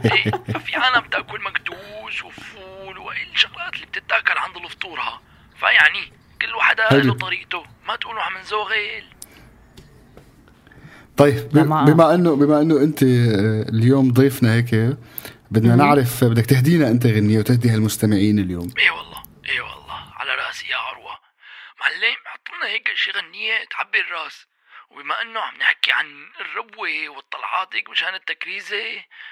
إيه 0.04 0.30
ففي 0.30 0.76
عالم 0.76 1.00
بتأكل 1.00 1.40
مكدوس 1.42 2.24
وفول 2.24 2.98
والشغلات 2.98 3.74
اللي 3.74 3.86
بتتاكل 3.86 4.38
عند 4.38 4.56
الفطور 4.56 5.00
ها 5.00 5.20
فيعني 5.56 6.12
كل 6.42 6.84
حلو. 6.90 7.00
له 7.00 7.14
طريقته. 7.14 7.64
ما 7.88 7.96
تقولوا 7.96 8.22
عم 8.22 8.38
نزوغل 8.38 9.04
طيب 11.16 11.48
تمام. 11.48 11.84
بما 11.84 12.14
إنه 12.14 12.36
بما 12.36 12.60
إنه 12.60 12.76
أنت 12.76 13.02
آه، 13.02 13.62
اليوم 13.68 14.12
ضيفنا 14.12 14.54
هيك 14.54 14.96
بدنا 15.50 15.76
نعرف 15.76 16.24
بدك 16.24 16.46
تهدينا 16.46 16.88
أنت 16.88 17.06
غنية 17.06 17.38
وتهدي 17.38 17.70
هالمستمعين 17.70 18.38
اليوم. 18.38 18.68
إيه 18.78 18.90
والله 18.90 19.22
إيه 19.48 19.60
والله. 19.60 20.12
على 20.16 20.30
رأسي 20.34 20.66
يا 20.70 20.76
عروة 20.76 21.18
معلم 21.80 22.16
حط 22.24 22.48
لنا 22.56 22.70
هيك 22.70 22.88
شي 22.96 23.10
غنية 23.10 23.54
تعبي 23.70 24.00
الراس. 24.00 24.46
وبما 24.94 25.22
إنه 25.22 25.40
عم 25.40 25.56
نحكي 25.60 25.92
عن 25.92 26.06
الربوة 26.40 27.16
والطلعات 27.16 27.68
هيك 27.74 27.90
مشان 27.90 28.14
التكريزة 28.14 28.84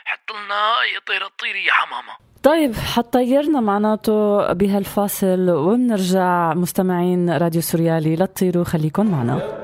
حط 0.04 0.32
لنا 0.32 0.82
يا 0.94 1.00
طيرة 1.06 1.30
طيري 1.38 1.64
يا 1.64 1.72
حمامة. 1.72 2.12
طيب 2.42 2.74
حطيرنا 2.76 3.60
معناته 3.60 4.52
بهالفاصل 4.52 5.50
وبنرجع 5.50 6.54
مستمعين 6.54 7.30
راديو 7.36 7.60
سوريالي 7.60 8.16
لا 8.16 8.26
تطيروا 8.26 8.64
خليكن 8.64 9.06
معنا. 9.06 9.62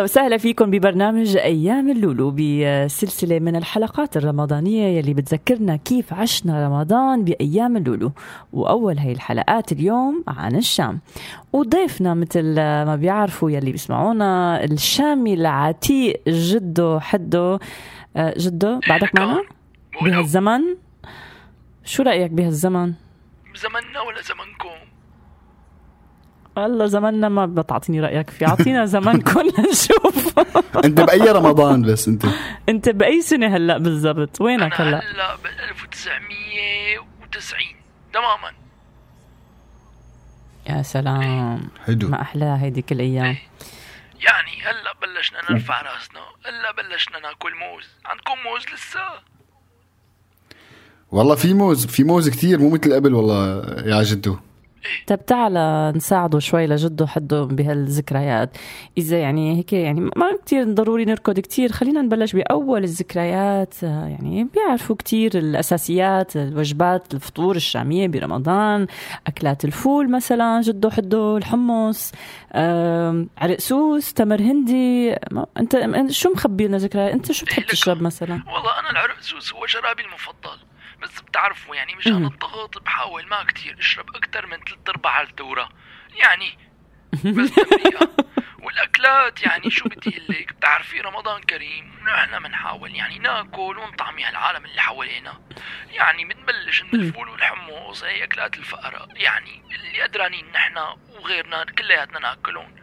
أهلا 0.00 0.10
وسهلا 0.10 0.36
فيكم 0.38 0.70
ببرنامج 0.70 1.36
أيام 1.36 1.90
اللولو 1.90 2.30
بسلسلة 2.30 3.38
من 3.38 3.56
الحلقات 3.56 4.16
الرمضانية 4.16 4.98
يلي 4.98 5.14
بتذكرنا 5.14 5.76
كيف 5.76 6.12
عشنا 6.14 6.66
رمضان 6.66 7.24
بأيام 7.24 7.76
اللولو. 7.76 8.12
وأول 8.52 8.98
هي 8.98 9.12
الحلقات 9.12 9.72
اليوم 9.72 10.24
عن 10.28 10.56
الشام. 10.56 11.00
وضيفنا 11.52 12.14
مثل 12.14 12.54
ما 12.56 12.96
بيعرفوا 12.96 13.50
يلي 13.50 13.72
بيسمعونا 13.72 14.64
الشامي 14.64 15.34
العتيق 15.34 16.20
جدو 16.28 16.98
حدو. 16.98 17.58
آه، 18.16 18.34
جدو 18.38 18.80
بعدك 18.88 19.14
معنا؟ 19.14 19.42
بهالزمن؟ 20.02 20.60
شو 21.84 22.02
رأيك 22.02 22.30
بهالزمن؟ 22.30 22.92
زمننا 23.54 24.00
ولا 24.00 24.22
زمنكم؟ 24.22 24.89
والله 26.62 26.86
زمننا 26.86 27.28
ما 27.28 27.46
بتعطيني 27.46 28.00
رأيك 28.00 28.30
فيه. 28.30 28.46
اعطينا 28.46 28.84
زمنكم 28.86 29.40
لنشوف 29.58 30.38
انت 30.84 31.00
بأي 31.00 31.20
رمضان 31.32 31.82
بس 31.82 32.08
انت؟ 32.08 32.24
انت 32.68 32.88
بأي 32.88 33.22
سنة 33.22 33.56
هلأ 33.56 33.78
بالضبط؟ 33.78 34.40
وينك 34.40 34.80
هلأ؟ 34.80 34.98
هلأ 34.98 35.36
بال 35.36 35.60
1990 35.70 37.60
تماما. 38.12 38.50
يا 40.70 40.82
سلام. 40.82 41.68
حلو. 41.86 42.08
ما 42.08 42.20
احلاها 42.22 42.62
هيديك 42.62 42.92
الأيام 42.92 43.36
يعني 44.20 44.62
هلأ 44.62 44.92
بلشنا 45.02 45.38
نرفع 45.50 45.82
رأسنا. 45.82 46.20
هلأ 46.46 46.72
بلشنا 46.72 47.18
نأكل 47.18 47.50
موز. 47.54 47.88
عندكم 48.06 48.32
موز 48.50 48.62
لسه؟ 48.74 49.00
والله 51.12 51.34
في 51.34 51.54
موز 51.54 51.86
في 51.86 52.04
موز 52.04 52.28
كتير 52.28 52.58
مو 52.58 52.70
مثل 52.70 52.94
قبل 52.94 53.14
والله 53.14 53.64
يا 53.86 54.02
جدو. 54.02 54.36
طب 55.06 55.26
تعال 55.26 55.52
نساعده 55.96 56.38
شوي 56.38 56.66
لجده 56.66 57.06
حده 57.06 57.44
بهالذكريات. 57.44 58.56
إذا 58.98 59.18
يعني 59.18 59.56
هيك 59.58 59.72
يعني 59.72 60.00
ما 60.00 60.36
كتير 60.44 60.64
ضروري 60.64 61.04
نركض 61.04 61.40
كتير 61.40 61.72
خلينا 61.72 62.02
نبلش 62.02 62.32
بأول 62.36 62.84
الذكريات 62.84 63.74
آه، 63.84 64.06
يعني 64.06 64.44
بيعرفوا 64.44 64.96
كتير 64.96 65.38
الأساسيات 65.38 66.36
الوجبات 66.36 67.14
الفطور 67.14 67.56
الشامية 67.56 68.08
برمضان 68.08 68.86
أكلات 69.26 69.64
الفول 69.64 70.10
مثلا 70.10 70.60
جده 70.60 70.90
حده 70.90 71.36
الحمص 71.36 72.12
عرق 73.38 73.58
سوس 73.58 74.12
تمر 74.12 74.40
هندي. 74.40 75.14
انت 75.56 75.74
أنت 75.74 76.10
شو 76.10 76.30
مخبي 76.32 76.66
لنا 76.66 76.76
ذكريات؟ 76.76 77.12
أنت 77.12 77.32
شو 77.32 77.46
بتحب 77.46 77.62
تشرب 77.62 78.02
مثلا؟ 78.02 78.32
والله 78.32 78.80
أنا 78.80 78.90
العرق 78.90 79.20
سوس 79.20 79.54
هو 79.54 79.66
شرابي 79.66 80.02
المفضل. 80.02 80.69
بتعرفوا 81.30 81.76
يعني 81.76 81.94
مشان 81.94 82.12
مم. 82.12 82.26
الضغط 82.26 82.78
بحاول 82.78 83.26
ما 83.26 83.44
كتير 83.44 83.76
أشرب 83.78 84.16
أكتر 84.16 84.46
من 84.46 84.56
ثلاث 84.56 84.88
ارباع 84.88 85.20
الدورة. 85.20 85.68
يعني 86.16 86.58
بس 87.36 87.52
والأكلات 88.62 89.42
يعني 89.42 89.70
شو 89.70 89.88
بدي 89.88 90.10
أقول 90.10 90.24
لك؟ 90.28 90.52
بتعرفي 90.52 91.00
رمضان 91.00 91.42
كريم 91.42 91.94
نحن 92.06 92.42
بنحاول 92.42 92.94
يعني 92.94 93.18
ناكل 93.18 93.78
ونطعمي 93.78 94.24
هالعالم 94.24 94.64
اللي 94.64 94.80
حوالينا. 94.80 95.40
يعني 95.90 96.24
بنبلش 96.24 96.82
من 96.82 97.00
الفول 97.00 97.28
والحمص 97.28 98.04
هي 98.04 98.24
أكلات 98.24 98.56
الفقراء. 98.56 99.08
يعني 99.16 99.62
اللي 99.74 100.02
قدرانين 100.02 100.52
نحن 100.52 100.78
وغيرنا 101.08 101.64
كلياتنا 101.64 102.18
ناكلهم. 102.18 102.74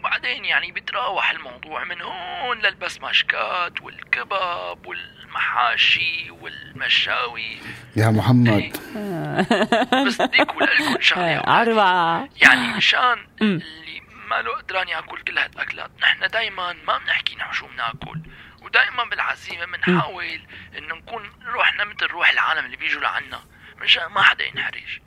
وبعدين 0.00 0.44
يعني 0.44 0.72
بتراوح 0.72 1.30
الموضوع 1.30 1.84
من 1.84 2.00
هون 2.00 2.58
للبسماشكات 2.58 3.82
والكباب 3.82 4.86
والمحاشي 4.86 6.30
والمشاوي. 6.30 7.58
يا 7.96 8.10
محمد. 8.10 8.72
بس 10.06 10.22
بديك 10.22 10.56
ولكم 10.56 11.00
شغلة. 11.00 11.38
أربعة. 11.38 12.28
يعني 12.42 12.76
مشان 12.76 13.26
اللي 13.42 14.02
ما 14.28 14.42
له 14.42 14.56
قدران 14.56 14.88
ياكل 14.88 15.20
كل 15.22 15.38
هالأكلات 15.38 15.90
نحن 16.02 16.28
دائما 16.28 16.72
ما 16.72 16.98
بنحكي 16.98 17.36
نحن 17.36 17.52
شو 17.52 17.66
بناكل. 17.66 18.20
ودائما 18.62 19.04
بالعزيمة 19.04 19.66
بنحاول 19.66 20.40
انه 20.78 20.94
نكون 20.94 21.32
روحنا 21.46 21.84
مثل 21.84 22.06
روح 22.06 22.30
العالم 22.30 22.64
اللي 22.64 22.76
بيجوا 22.76 23.02
لعنا 23.02 23.40
مشان 23.80 24.06
ما 24.06 24.22
حدا 24.22 24.44
ينحرج. 24.44 24.98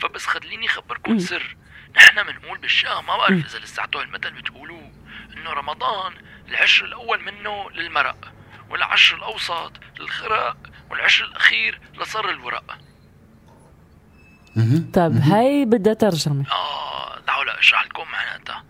فبس 0.00 0.26
خليني 0.26 0.66
أخبركم 0.66 1.18
سر. 1.18 1.56
نحن 1.96 2.22
بنقول 2.22 2.58
بالشام 2.58 3.06
ما 3.06 3.16
بعرف 3.16 3.46
إذا 3.46 3.58
لساتوا 3.58 4.02
هالمثل 4.02 4.30
بتقولوه 4.30 4.92
إنه 5.36 5.50
رمضان 5.50 6.14
العشر 6.48 6.84
الأول 6.84 7.22
منه 7.22 7.70
للمرق 7.70 8.32
والعشر 8.70 9.16
الأوسط 9.16 9.72
للخراء 9.98 10.56
والعشر 10.90 11.24
الأخير 11.24 11.80
لصر 11.94 12.28
الورق. 12.28 12.78
طب 14.94 15.12
هاي 15.16 15.64
بدها 15.64 15.94
ترجمة. 15.94 16.50
آه 16.50 17.18
دعوا 17.18 17.44
لا 17.44 17.58
أشرح 17.58 17.84
لكم 17.84 18.10
معناتها. 18.12 18.64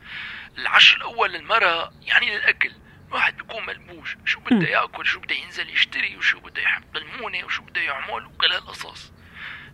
العشر 0.59 0.97
الأول 0.97 1.33
للمرأة 1.33 1.93
يعني 2.02 2.37
للأكل. 2.37 2.73
واحد 3.11 3.37
بيكون 3.37 3.67
ملبوش 3.67 4.17
شو 4.25 4.41
بده 4.41 4.69
يأكل؟ 4.69 5.07
شو 5.07 5.21
بده 5.21 5.35
ينزل 5.35 5.71
يشتري؟ 5.71 6.17
وشو 6.17 6.41
بده 6.41 6.62
يحط 6.62 6.83
بالمونة؟ 6.95 7.45
وشو 7.45 7.62
بده 7.62 7.81
يعمل؟ 7.81 8.26
وكل 8.26 8.52
هالقصص. 8.52 9.12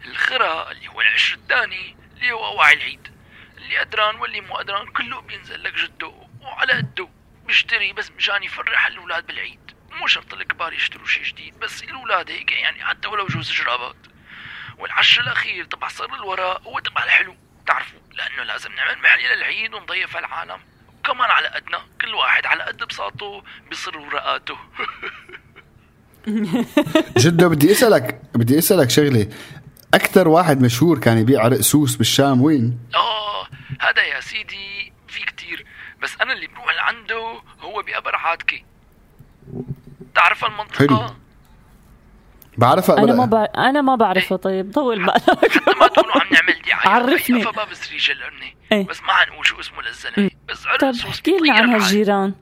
الخرا 0.05 0.71
اللي 0.71 0.88
هو 0.88 1.00
العشر 1.00 1.35
الثاني 1.37 1.97
اللي 2.17 2.33
هو 2.33 2.57
وعي 2.57 2.75
العيد. 2.75 3.09
اللي 3.58 3.78
قدران 3.78 4.16
واللي 4.16 4.40
مو 4.40 4.54
قدران 4.54 4.86
كله 4.86 5.20
بينزل 5.20 5.62
لك 5.62 5.74
جده 5.74 6.12
وعلى 6.42 6.72
قده 6.72 7.08
بيشتري 7.46 7.92
بس 7.92 8.10
مشان 8.16 8.42
يفرح 8.42 8.86
الأولاد 8.86 9.26
بالعيد. 9.26 9.60
مو 10.00 10.06
شرط 10.06 10.34
الكبار 10.34 10.72
يشتروا 10.72 11.06
شيء 11.06 11.22
جديد 11.24 11.54
بس 11.58 11.82
الأولاد 11.82 12.30
هيك 12.30 12.52
يعني 12.52 12.84
حتى 12.84 13.08
ولو 13.08 13.26
جوز 13.26 13.52
جرابات 13.52 13.97
والعشر 14.78 15.23
الأخير 15.23 15.64
تبع 15.64 15.88
صر 15.88 16.14
الوراء 16.14 16.62
هو 16.62 16.78
تبع 16.78 17.04
الحلو. 17.04 17.34
تعرفوا 17.66 17.99
لأنه 18.12 18.42
لازم 18.42 18.73
نعمل 18.73 19.02
محلية 19.02 19.34
للعيد 19.34 19.75
ونضيف 19.75 20.16
العالم. 20.16 20.60
وكمان 20.99 21.30
على 21.30 21.49
قدنا 21.49 21.78
كل 22.00 22.14
واحد 22.14 22.47
على 22.47 22.62
قد 22.62 22.82
بساطه 22.84 23.42
بصر 23.71 23.99
ورقاته 23.99 24.56
جدو 27.23 27.49
بدي 27.49 27.73
أسألك 27.73 28.21
بدي 28.34 28.58
أسألك 28.58 28.90
شغلة. 28.90 29.28
أكثر 29.94 30.28
واحد 30.28 30.60
مشهور 30.60 30.99
كان 30.99 31.18
يبيع 31.18 31.44
عرق 31.44 31.60
سوس 31.60 31.97
بالشام 31.97 32.42
وين؟ 32.42 32.78
آه 32.94 33.27
هذا 33.80 34.02
يا 34.02 34.21
سيدي 34.21 34.93
في 35.08 35.21
كتير 35.25 35.67
بس 36.02 36.21
أنا 36.21 36.32
اللي 36.32 36.47
بروح 36.47 36.75
لعنده 36.75 37.41
هو 37.60 37.82
بأبر 37.82 38.17
عاتكي 38.17 38.64
تعرف 40.14 40.45
المنطقة؟ 40.45 40.78
حلو. 40.78 41.06
بعرفها 42.58 42.99
أنا 42.99 43.14
ما. 43.14 43.25
بعرف 43.25 43.50
أنا 43.56 43.80
ما 43.80 43.95
بعرفها 43.95 44.36
طيب 44.36 44.73
طول 44.75 45.06
بالك 45.06 45.69
ما 45.80 45.86
تقولوا 45.86 46.12
عم 46.23 46.28
نعمل 46.32 46.62
دعاية 46.67 46.88
عرفني. 46.88 47.43
فباب 47.43 47.75
سريج 47.75 48.10
الأمني 48.10 48.56
إيه. 48.73 48.86
بس 48.86 49.02
ما 49.02 49.12
حنقول 49.12 49.47
شو 49.47 49.60
اسمه 49.60 49.82
للزلمة 49.82 50.30
بس 50.49 50.67
عرق 50.67 50.80
طب 50.80 50.93
سوس 50.93 51.04
احكي 51.04 51.30
لنا 51.30 51.54
عن. 51.54 51.69
هالجيران 51.71 52.34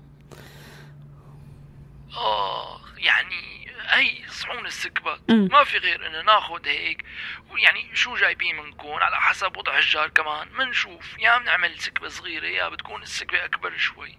آه 2.17 2.81
يعني 2.99 3.67
هي 3.89 4.29
صحون 4.31 4.67
السكبات 4.67 5.21
مم. 5.29 5.49
ما 5.53 5.65
في 5.65 5.79
غير 5.79 6.07
إنه 6.07 6.23
ناخذ 6.23 6.67
هيك 6.67 7.05
ويعني 7.51 7.97
شو 7.97 8.17
جايبين 8.17 8.57
منكم 8.57 8.89
على 8.89 9.17
حسب 9.17 9.57
وضع 9.57 9.79
الجار 9.79 10.09
كمان. 10.09 10.49
منشوف. 10.59 11.19
يا 11.19 11.39
بنعمل 11.39 11.79
سكبة 11.79 12.09
صغيرة 12.09 12.47
يا 12.47 12.69
بتكون 12.69 13.03
السكبة 13.03 13.45
أكبر 13.45 13.77
شوي. 13.77 14.19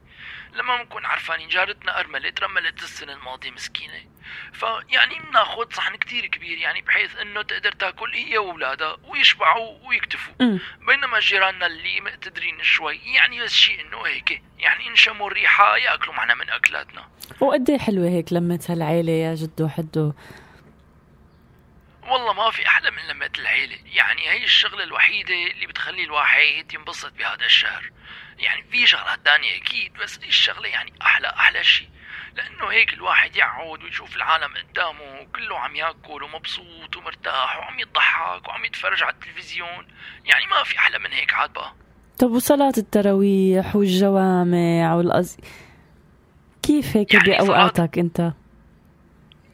لما 0.53 0.77
بنكون 0.77 1.05
عرفانين 1.05 1.47
جارتنا 1.47 1.99
أرملت 1.99 2.43
رملت 2.43 2.83
السنة 2.83 3.13
الماضية 3.13 3.51
مسكينة. 3.51 4.05
فيعني 4.53 5.19
بناخذ 5.19 5.73
صحن 5.73 5.95
كتير 5.95 6.25
كبير 6.25 6.57
يعني 6.57 6.81
بحيث 6.81 7.17
إنه 7.17 7.41
تقدر 7.41 7.71
تاكل 7.71 8.13
هي 8.13 8.37
وأولادها 8.37 8.97
ويشبعوا 9.03 9.87
ويكتفوا. 9.87 10.33
بينما 10.87 11.19
جيراننا 11.19 11.65
اللي 11.65 12.01
مقتدرين 12.01 12.63
شوي 12.63 12.99
يعني 13.05 13.41
بس 13.41 13.53
شيء 13.53 13.81
إنه 13.81 14.01
هيك. 14.01 14.41
يعني 14.59 14.87
انشموا 14.87 15.27
الريحة 15.27 15.77
يأكلوا 15.77 16.15
معنا 16.15 16.33
من 16.35 16.49
أكلاتنا. 16.49 17.07
وقد 17.39 17.77
حلوة 17.77 18.09
هيك 18.09 18.33
لمة 18.33 18.65
هالعيلة 18.69 19.11
يا 19.11 19.35
جدو 19.35 19.67
حدو. 19.67 20.13
والله 22.08 22.34
ما 22.34 22.52
في 22.52 22.67
أحلى 22.67 22.91
من 22.91 23.08
لمة 23.08 23.30
العيلة. 23.39 23.78
يعني 23.86 24.30
هي 24.30 24.43
الشغلة 24.43 24.84
الوحيدة 24.84 25.34
اللي 25.54 25.67
بتخلي 25.67 26.04
الواحد 26.04 26.74
ينبسط 26.74 27.13
بهذا 27.13 27.46
الشهر. 27.46 27.91
يعني 28.38 28.63
في 28.63 28.88
شغلات 28.88 29.20
تانية 29.26 29.58
أكيد 29.58 29.93
بس 29.93 30.17
دي 30.17 30.28
الشغلة 30.28 30.67
يعني 30.67 30.93
أحلى 31.02 31.28
أحلى 31.28 31.63
شيء. 31.63 31.89
لأنه 32.36 32.67
هيك 32.72 32.93
الواحد 32.93 33.36
يقعد 33.36 33.84
ويشوف 33.84 34.15
العالم 34.15 34.54
قدامه 34.58 35.22
وكله 35.22 35.60
عم 35.60 35.76
ياكل 35.76 36.24
ومبسوط 36.24 36.98
ومرتاح 36.98 37.58
وعم 37.58 37.80
يضحك 37.80 38.48
وعم 38.48 38.65
يتفرج 38.65 39.04
على 39.04 39.13
التلفزيون. 39.13 39.88
يعني 40.26 40.46
ما 40.48 40.63
في 40.63 40.78
أحلى 40.78 41.00
من 41.00 41.12
هيك 41.12 41.34
عاد 41.34 41.54
بقى. 41.54 41.74
طب 42.20 42.32
وصلاة 42.32 42.74
التراويح 42.78 43.76
والجوامع 43.76 44.93
والأز... 44.93 45.38
كيف 46.63 46.98
هيك 46.98 47.13
يعني 47.13 47.30
بأوقاتك 47.30 47.98
أنت؟ 48.00 48.20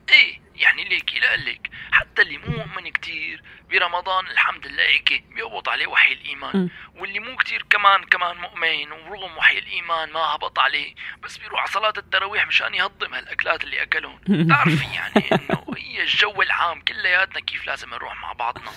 إيه 0.09 0.39
يعني 0.55 0.83
ليك 0.83 1.13
لك 1.47 1.69
حتى 1.93 2.21
اللي 2.21 2.37
مو 2.37 2.57
مؤمن 2.57 2.91
كتير 2.91 3.43
برمضان 3.69 4.27
الحمد 4.27 4.67
لله 4.67 4.83
هيك 4.83 5.23
بيقبض 5.35 5.69
عليه 5.69 5.87
وحي 5.87 6.13
الإيمان. 6.13 6.57
م. 6.57 6.69
واللي 6.99 7.19
مو 7.19 7.35
كتير 7.35 7.65
كمان 7.69 8.03
كمان 8.03 8.37
مؤمن 8.37 8.91
ورغم 8.91 9.37
وحي 9.37 9.57
الإيمان 9.57 10.11
ما 10.11 10.19
هبط 10.19 10.59
عليه 10.59 10.95
بس 11.23 11.37
بيروح 11.37 11.59
على 11.61 11.69
صلاة 11.71 11.93
التراويح 11.97 12.47
مشان 12.47 12.73
يهضم 12.73 13.13
هالأكلات 13.13 13.63
اللي 13.63 13.81
أكلهم. 13.81 14.19
بتعرفي 14.27 14.85
يعني 14.95 15.31
إنه 15.31 15.65
هي 15.77 16.01
الجو 16.01 16.41
العام 16.41 16.81
كلياتنا 16.81 17.39
كيف 17.39 17.67
لازم 17.67 17.89
نروح 17.89 18.21
مع 18.21 18.33
بعضنا. 18.33 18.71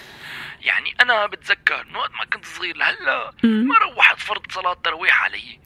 يعني 0.60 0.94
أنا 1.00 1.26
بتذكر 1.26 1.84
من 1.84 1.96
وقت 1.96 2.10
ما 2.12 2.24
كنت 2.24 2.44
صغير 2.44 2.76
لهلأ. 2.76 3.32
ما 3.42 3.78
روحت 3.78 4.18
فرض 4.20 4.52
صلاة 4.52 4.74
تراويح 4.74 5.22
علي. 5.22 5.60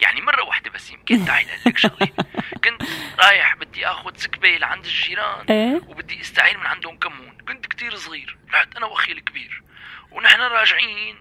يعني 0.00 0.20
مرة 0.20 0.42
واحدة 0.42 0.70
بس 0.70 0.90
يمكن 0.90 1.24
تعي 1.24 1.46
لك 1.66 1.78
شغلة 1.78 2.08
كنت 2.64 2.82
رايح 3.18 3.56
بدي 3.56 3.86
آخذ 3.86 4.16
سكبة 4.16 4.48
لعند 4.48 4.84
الجيران 4.84 5.46
إيه؟ 5.50 5.80
وبدي 5.88 6.20
استعير 6.20 6.58
من 6.58 6.66
عندهم 6.66 6.98
كمون. 6.98 7.38
كنت 7.48 7.66
كتير 7.66 7.96
صغير 7.96 8.38
رحت 8.54 8.76
أنا 8.76 8.86
وأخي 8.86 9.12
الكبير. 9.12 9.62
ونحن 10.10 10.40
راجعين 10.40 11.16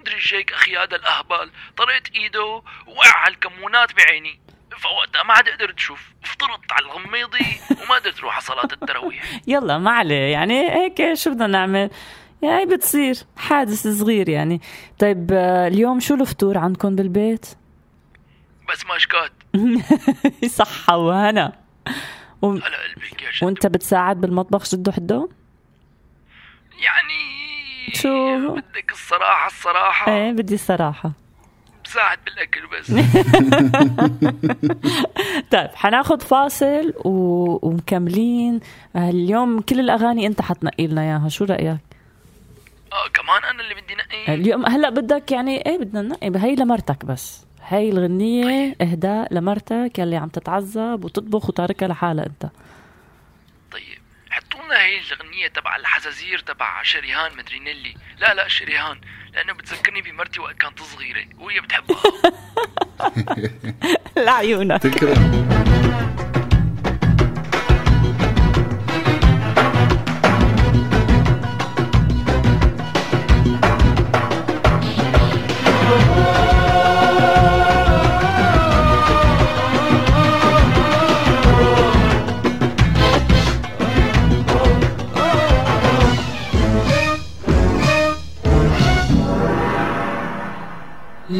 مدري 0.00 0.14
إيش 0.14 0.34
هيك 0.34 0.52
أخي 0.52 0.76
هذا 0.76 0.96
الأهبل 0.96 1.50
طريت 1.76 2.14
إيده 2.14 2.62
وقع 2.86 3.16
على 3.16 3.34
الكمونات 3.34 3.94
بعيني. 3.94 4.40
فوقتها 4.78 5.22
ما 5.22 5.34
عاد 5.34 5.48
قدرت 5.48 5.76
أشوف 5.76 6.12
افترضت 6.24 6.72
على 6.72 6.86
الغميضة 6.86 7.38
وما 7.82 7.94
قدرت 7.94 8.18
أروح 8.18 8.34
على 8.34 8.42
صلاة 8.42 8.68
التراويح. 8.72 9.24
يلا 9.46 9.78
ما 9.78 9.90
عليه. 9.90 10.32
يعني 10.32 10.70
هيك 10.70 11.14
شو 11.14 11.30
بدنا 11.30 11.46
نعمل؟ 11.46 11.90
يعني 12.42 12.64
بتصير 12.64 13.14
حادث 13.36 13.86
صغير 13.86 14.28
يعني. 14.28 14.60
طيب 14.98 15.30
آه، 15.32 15.68
اليوم 15.68 16.00
شو 16.00 16.14
الفطور 16.14 16.58
عندكم 16.58 16.96
بالبيت؟ 16.96 17.46
بس 18.68 18.86
ماشكات 18.86 19.32
صحة 20.46 20.96
وهنا 20.96 21.52
و... 22.42 22.58
وانت 23.42 23.66
بتساعد 23.66 24.20
بالمطبخ 24.20 24.74
جدو 24.74 24.92
حدو؟ 24.92 25.28
يعني 26.80 27.18
شو؟ 27.94 28.54
بدك 28.54 28.92
الصراحة 28.92 29.46
الصراحة. 29.46 30.12
إيه 30.12 30.32
بدي 30.32 30.54
الصراحة. 30.54 31.12
بساعد 31.84 32.18
بالأكل 32.24 32.66
بس. 32.66 32.90
طيب 35.52 35.70
حناخد 35.74 36.22
فاصل 36.22 36.94
و... 37.04 37.10
ومكملين. 37.68 38.60
آه، 38.96 39.10
اليوم 39.10 39.60
كل 39.60 39.80
الأغاني 39.80 40.26
انت 40.26 40.42
حتنقي 40.42 40.86
لنا 40.86 41.02
إياها. 41.02 41.28
شو 41.28 41.44
رأيك؟ 41.44 41.78
آه 42.92 43.08
كمان 43.14 43.44
أنا 43.44 43.62
اللي 43.62 43.74
بدي 43.74 43.94
نقي. 43.94 44.34
اليوم 44.34 44.66
هلأ 44.66 44.90
بدك 44.90 45.32
يعني 45.32 45.66
إيه 45.66 45.78
بدنا 45.78 46.02
ننقي 46.02 46.32
هي 46.44 46.54
لمرتك 46.54 47.04
بس. 47.04 47.47
هي 47.68 47.88
الغنية 47.88 48.76
اهداء 48.80 49.34
لمرتك 49.34 49.98
يلي 49.98 50.16
عم 50.16 50.28
تتعذب 50.28 51.04
وتطبخ 51.04 51.48
وتاركها 51.48 51.88
لحالها 51.88 52.26
انت. 52.26 52.50
طيب 53.72 53.98
حطوا 54.30 54.64
لنا 54.64 54.78
هي 54.78 54.98
الاغنيه 54.98 55.48
تبع 55.48 55.76
الحزازير 55.76 56.38
تبع 56.38 56.82
شريهان 56.82 57.36
مدري 57.36 57.58
نيلي. 57.58 57.94
لا 58.18 58.34
لا 58.34 58.48
شريهان 58.48 59.00
لأنه 59.34 59.52
بتذكرني 59.52 60.02
بمرتي 60.02 60.40
وقت 60.40 60.56
كانت 60.56 60.82
صغيرة 60.82 61.24
وهي 61.38 61.60
بتحبها. 61.60 62.02
لعيونك 64.26 64.82
تكرم. 64.82 65.57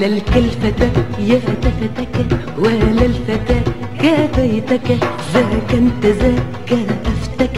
لا 0.09 0.15
الكلفة 0.17 0.91
يا 1.19 1.39
فتفتك 1.39 2.27
ولا 2.59 3.05
الفتى 3.07 3.61
كافيتك 4.03 4.99
ذاك 5.35 5.73
انت 5.75 6.07
ذاك 6.07 6.73
افتك. 7.07 7.57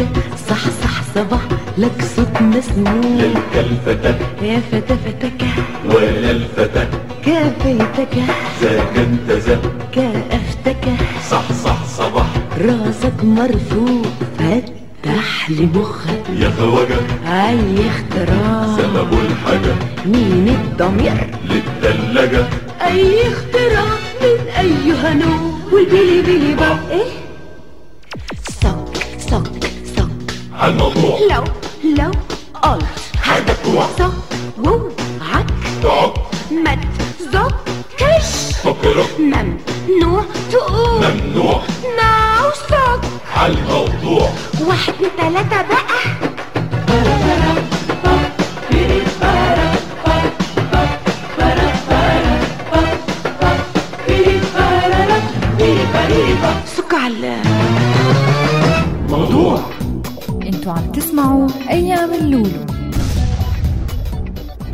صح 0.48 0.62
صح 0.82 1.02
صباح 1.14 1.40
لك 1.78 2.04
صوت 2.16 2.42
مسموع. 2.42 3.20
الكلفتة 3.30 4.14
يا 4.42 4.60
فتفتك 4.72 5.42
ولا 5.84 6.30
الفتى 6.30 6.88
كافيتك 7.24 8.14
ذاك 8.62 8.96
انت 8.98 9.30
ذاك 9.30 9.60
كافتك 9.92 10.84
صح 11.30 11.52
صح 11.52 11.84
صباح. 11.84 12.26
راسك 12.58 13.24
مرفوع 13.24 14.02
فتح 14.38 15.50
لي 15.50 15.66
مخك. 15.74 16.22
يا 16.38 16.50
خواجة. 16.50 16.98
أي 17.26 17.88
اختراع. 17.90 18.76
سبب 18.76 19.12
الحاجة. 19.12 19.74
مين 20.06 20.48
الضمير؟ 20.48 21.39
للتلاجة 21.92 22.46
أي 22.82 23.28
اختراع 23.28 23.84
من 24.22 24.48
أيها 24.58 25.14
نوع؟ 25.14 25.50
والبيلي 25.72 26.22
بيلي 26.22 26.54
بقى. 26.54 26.78
إيه؟ 26.90 27.04
صك 28.62 29.06
صك 29.30 29.46
صك 29.96 30.10
هالموضوع. 30.54 31.18
لو 31.30 31.44
لو 31.98 32.10
قلت. 32.62 32.84
هالمدفوع 33.24 33.86
صك 33.98 34.12
وعك 34.58 35.46
تعق 35.82 36.30
ما 36.64 36.74
تزكش 37.18 38.56
فكرك 38.64 39.20
ممنوع 39.20 40.24
تقول. 40.52 41.04
ممنوع. 41.04 41.62
ناو 41.96 42.50
صك 42.50 43.00
هالموضوع. 43.34 44.28
واحد 44.66 44.94
تلاتة 45.18 45.62
بقى. 45.62 46.29
على 57.00 57.42
موضوع. 59.10 59.60
أنتوا 60.42 60.72
عم 60.72 60.92
تسمعوا 60.92 61.48
أيام 61.70 62.12
اللولو. 62.12 62.66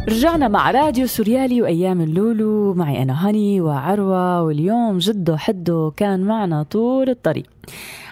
رجعنا 0.08 0.48
مع 0.48 0.70
راديو 0.70 1.06
سوريالي 1.06 1.62
وأيام 1.62 2.00
اللولو. 2.00 2.74
معي 2.74 3.02
أنا 3.02 3.28
هاني 3.28 3.60
وعروة 3.60 4.42
واليوم 4.42 4.98
جدو 4.98 5.36
حدو 5.36 5.90
كان 5.90 6.20
معنا 6.20 6.62
طول 6.62 7.10
الطريق. 7.10 7.46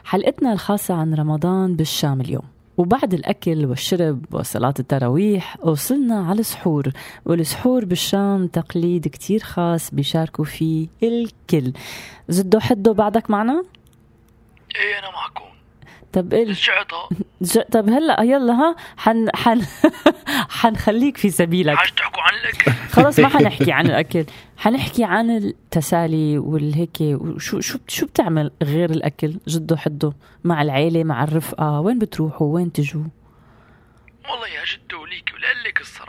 حلقتنا 0.04 0.52
الخاصة 0.52 0.94
عن 0.94 1.14
رمضان 1.14 1.76
بالشام 1.76 2.20
اليوم. 2.20 2.44
وبعد 2.76 3.14
الأكل 3.14 3.66
والشرب 3.66 4.24
وصلاة 4.32 4.74
التراويح 4.78 5.56
وصلنا 5.62 6.26
على 6.26 6.40
السحور. 6.40 6.92
والسحور 7.26 7.84
بالشام 7.84 8.46
تقليد 8.46 9.08
كتير 9.08 9.40
خاص 9.40 9.94
بيشاركوا 9.94 10.44
فيه 10.44 10.86
الكل. 11.02 11.72
زدو 12.28 12.58
حدو 12.58 12.92
بعدك 12.92 13.30
معنا؟ 13.30 13.62
إيه 14.76 14.98
أنا 14.98 15.10
معكم 15.10 15.44
طب 16.12 16.34
إيه 16.34 16.48
رجعتها. 16.48 17.08
طب 17.72 17.88
هلأ 17.88 18.22
يلا 18.22 18.52
ها 18.52 18.76
حن 18.96 19.28
حن 19.34 19.62
حنخليك 20.60 21.16
في 21.16 21.30
سبيلك. 21.30 21.78
عايز 21.78 21.92
تحكوا 21.92 22.22
عن 22.22 22.34
الاكل 22.34 22.72
خلص 22.72 23.18
ما 23.20 23.28
حنحكي 23.28 23.72
عن 23.72 23.86
الأكل. 23.86 24.24
حنحكي 24.56 25.04
عن 25.04 25.30
التسالي 25.30 26.38
والهيك 26.38 26.96
وشو 27.00 27.60
شو 27.60 27.78
شو 27.88 28.06
بتعمل 28.06 28.50
غير 28.62 28.90
الأكل؟ 28.90 29.34
جدو 29.48 29.76
حدو 29.76 30.12
مع 30.44 30.62
العيلة 30.62 31.04
مع 31.04 31.24
الرفقة 31.24 31.80
وين 31.80 31.98
بتروحوا؟ 31.98 32.54
وين 32.54 32.72
تجوا؟ 32.72 33.04
والله 34.30 34.48
يا 34.48 34.64
جدو 34.64 35.04
ليك 35.04 35.32
ولقلك 35.34 35.80
الصراحة 35.80 36.03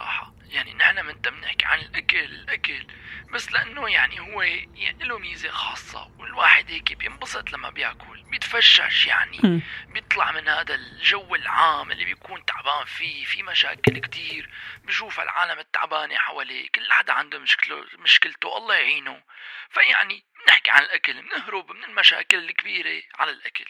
يعني 0.55 0.73
نحن 0.73 1.05
من 1.05 1.13
بنحكي 1.13 1.65
عن 1.65 1.79
الأكل 1.79 2.17
الأكل. 2.17 2.87
بس 3.33 3.51
لأنه 3.51 3.89
يعني 3.89 4.19
هو 4.19 4.41
يعني 4.41 5.03
له 5.03 5.17
ميزة 5.17 5.51
خاصة 5.51 6.11
والواحد 6.19 6.71
هيك 6.71 6.93
بينبسط 6.93 7.51
لما 7.51 7.69
بيأكل 7.69 8.23
بيتفشش 8.23 9.07
يعني. 9.07 9.61
بيطلع 9.87 10.31
من 10.31 10.47
هذا 10.47 10.75
الجو 10.75 11.35
العام 11.35 11.91
اللي 11.91 12.05
بيكون 12.05 12.45
تعبان 12.45 12.85
فيه 12.85 13.25
في 13.25 13.43
مشاكل 13.43 13.99
كتير 13.99 14.49
بشوف 14.83 15.19
العالم 15.19 15.59
التعبانة 15.59 16.17
حواليه 16.17 16.69
كل 16.69 16.91
حدا 16.91 17.13
عنده 17.13 17.39
مشكلة 17.39 17.85
مشكلته 17.99 18.57
الله 18.57 18.75
يعينه. 18.75 19.23
فيعني 19.69 20.23
بنحكي 20.45 20.71
عن 20.71 20.83
الأكل 20.83 21.21
بنهرب 21.21 21.71
من 21.71 21.83
المشاكل 21.83 22.37
الكبيرة 22.37 23.03
على 23.19 23.31
الأكل. 23.31 23.65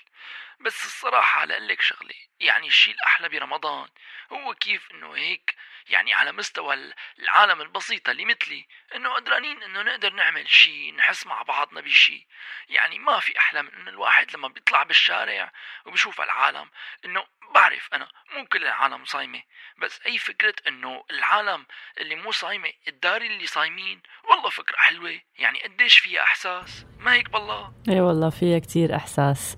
بس 0.59 0.85
الصراحة 0.85 1.45
لقلك 1.45 1.81
شغلة 1.81 2.15
يعني 2.39 2.67
الشيء 2.67 2.93
الأحلى 2.93 3.29
برمضان 3.29 3.87
هو 4.31 4.53
كيف 4.53 4.91
إنه 4.91 5.15
هيك 5.15 5.55
يعني 5.89 6.13
على 6.13 6.31
مستوى 6.31 6.73
ال- 6.73 6.93
العالم 7.19 7.61
البسيطة 7.61 8.11
اللي 8.11 8.25
مثلي 8.25 8.65
إنه 8.95 9.09
قدرانين 9.09 9.63
إنه 9.63 9.81
نقدر 9.81 10.13
نعمل 10.13 10.49
شيء 10.49 10.95
نحس 10.95 11.27
مع 11.27 11.41
بعضنا 11.41 11.81
بشيء 11.81 12.25
يعني 12.69 12.99
ما 12.99 13.19
في 13.19 13.37
أحلى 13.39 13.61
من 13.63 13.69
إنه 13.73 13.89
الواحد 13.89 14.35
لما 14.35 14.47
بيطلع 14.47 14.83
بالشارع 14.83 15.51
وبشوف 15.85 16.21
العالم 16.21 16.69
إنه 17.05 17.23
بعرف 17.53 17.89
أنا 17.93 18.07
مو 18.35 18.45
كل 18.45 18.63
العالم 18.63 19.05
صايمة 19.05 19.43
بس 19.77 20.01
أي 20.05 20.17
فكرة 20.17 20.55
إنه 20.67 21.03
العالم 21.11 21.65
اللي 21.97 22.15
مو 22.15 22.31
صايمة 22.31 22.71
الداري 22.87 23.27
اللي 23.27 23.47
صايمين 23.47 24.01
والله 24.29 24.49
فكرة 24.49 24.75
حلوة. 24.77 25.19
يعني 25.37 25.59
قديش 25.63 25.97
فيها 25.99 26.23
إحساس؟ 26.23 26.85
ما 26.99 27.13
هيك 27.13 27.29
بالله؟ 27.29 27.73
اي 27.89 28.01
والله 28.01 28.29
فيها 28.29 28.59
كتير 28.59 28.95
إحساس. 28.95 29.57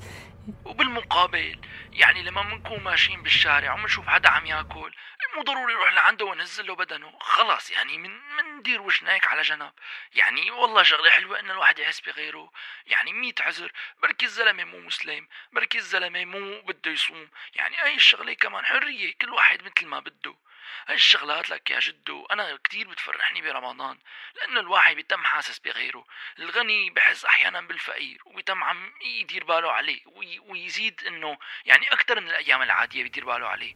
وبالمقابل 0.77 1.55
يعني 1.93 2.23
لما 2.23 2.41
بنكون 2.41 2.83
ماشيين 2.83 3.23
بالشارع 3.23 3.73
وبنشوف 3.73 4.07
حدا 4.07 4.29
عم 4.29 4.45
ياكل 4.45 4.93
مو 5.35 5.43
ضروري 5.43 5.73
نروح 5.73 5.93
لعنده 5.93 6.25
ونهز 6.25 6.61
له 6.61 6.75
بدنه. 6.75 7.13
خلاص 7.19 7.71
يعني 7.71 7.97
من 7.97 8.19
مندير 8.37 8.81
وشنا 8.81 9.13
هيك 9.13 9.27
على 9.27 9.41
جنب. 9.41 9.71
يعني 10.13 10.51
والله 10.51 10.83
شغلة 10.83 11.09
حلوة 11.09 11.39
ان 11.39 11.51
الواحد 11.51 11.79
يحس 11.79 11.99
بغيره. 11.99 12.51
يعني 12.85 13.13
ميت 13.13 13.41
عذر 13.41 13.71
بركي 13.97 14.25
الزلمة 14.25 14.63
مو 14.63 14.79
مسلم 14.79 15.27
بركي 15.51 15.77
الزلمة 15.77 16.25
مو 16.25 16.61
بده 16.61 16.91
يصوم. 16.91 17.29
يعني 17.53 17.77
هاي 17.77 17.95
الشغله 17.95 18.33
كمان 18.33 18.65
حرية 18.65 19.13
كل 19.21 19.29
واحد 19.29 19.63
مثل 19.63 19.87
ما 19.87 19.99
بده. 19.99 20.35
هاي 20.87 20.95
الشغلات 20.95 21.49
لك 21.49 21.71
يا 21.71 21.79
جدو 21.79 22.25
أنا 22.25 22.55
كتير 22.63 22.87
بتفرحني 22.87 23.41
برمضان 23.41 23.97
لأنه 24.35 24.59
الواحد 24.59 24.95
بيتم 24.95 25.23
حاسس 25.23 25.59
بغيره 25.59 26.05
الغني 26.39 26.89
بحس 26.89 27.25
أحيانا 27.25 27.61
بالفقير 27.61 28.21
وبيتم 28.25 28.63
عم 28.63 28.91
يدير 29.05 29.43
باله 29.43 29.71
عليه 29.71 29.99
وي- 30.05 30.39
ويزيد 30.39 31.01
إنه 31.07 31.37
يعني 31.65 31.91
أكثر 31.93 32.19
من 32.21 32.27
الأيام 32.29 32.61
العادية 32.61 33.03
بيدير 33.03 33.25
باله 33.25 33.47
عليه. 33.47 33.75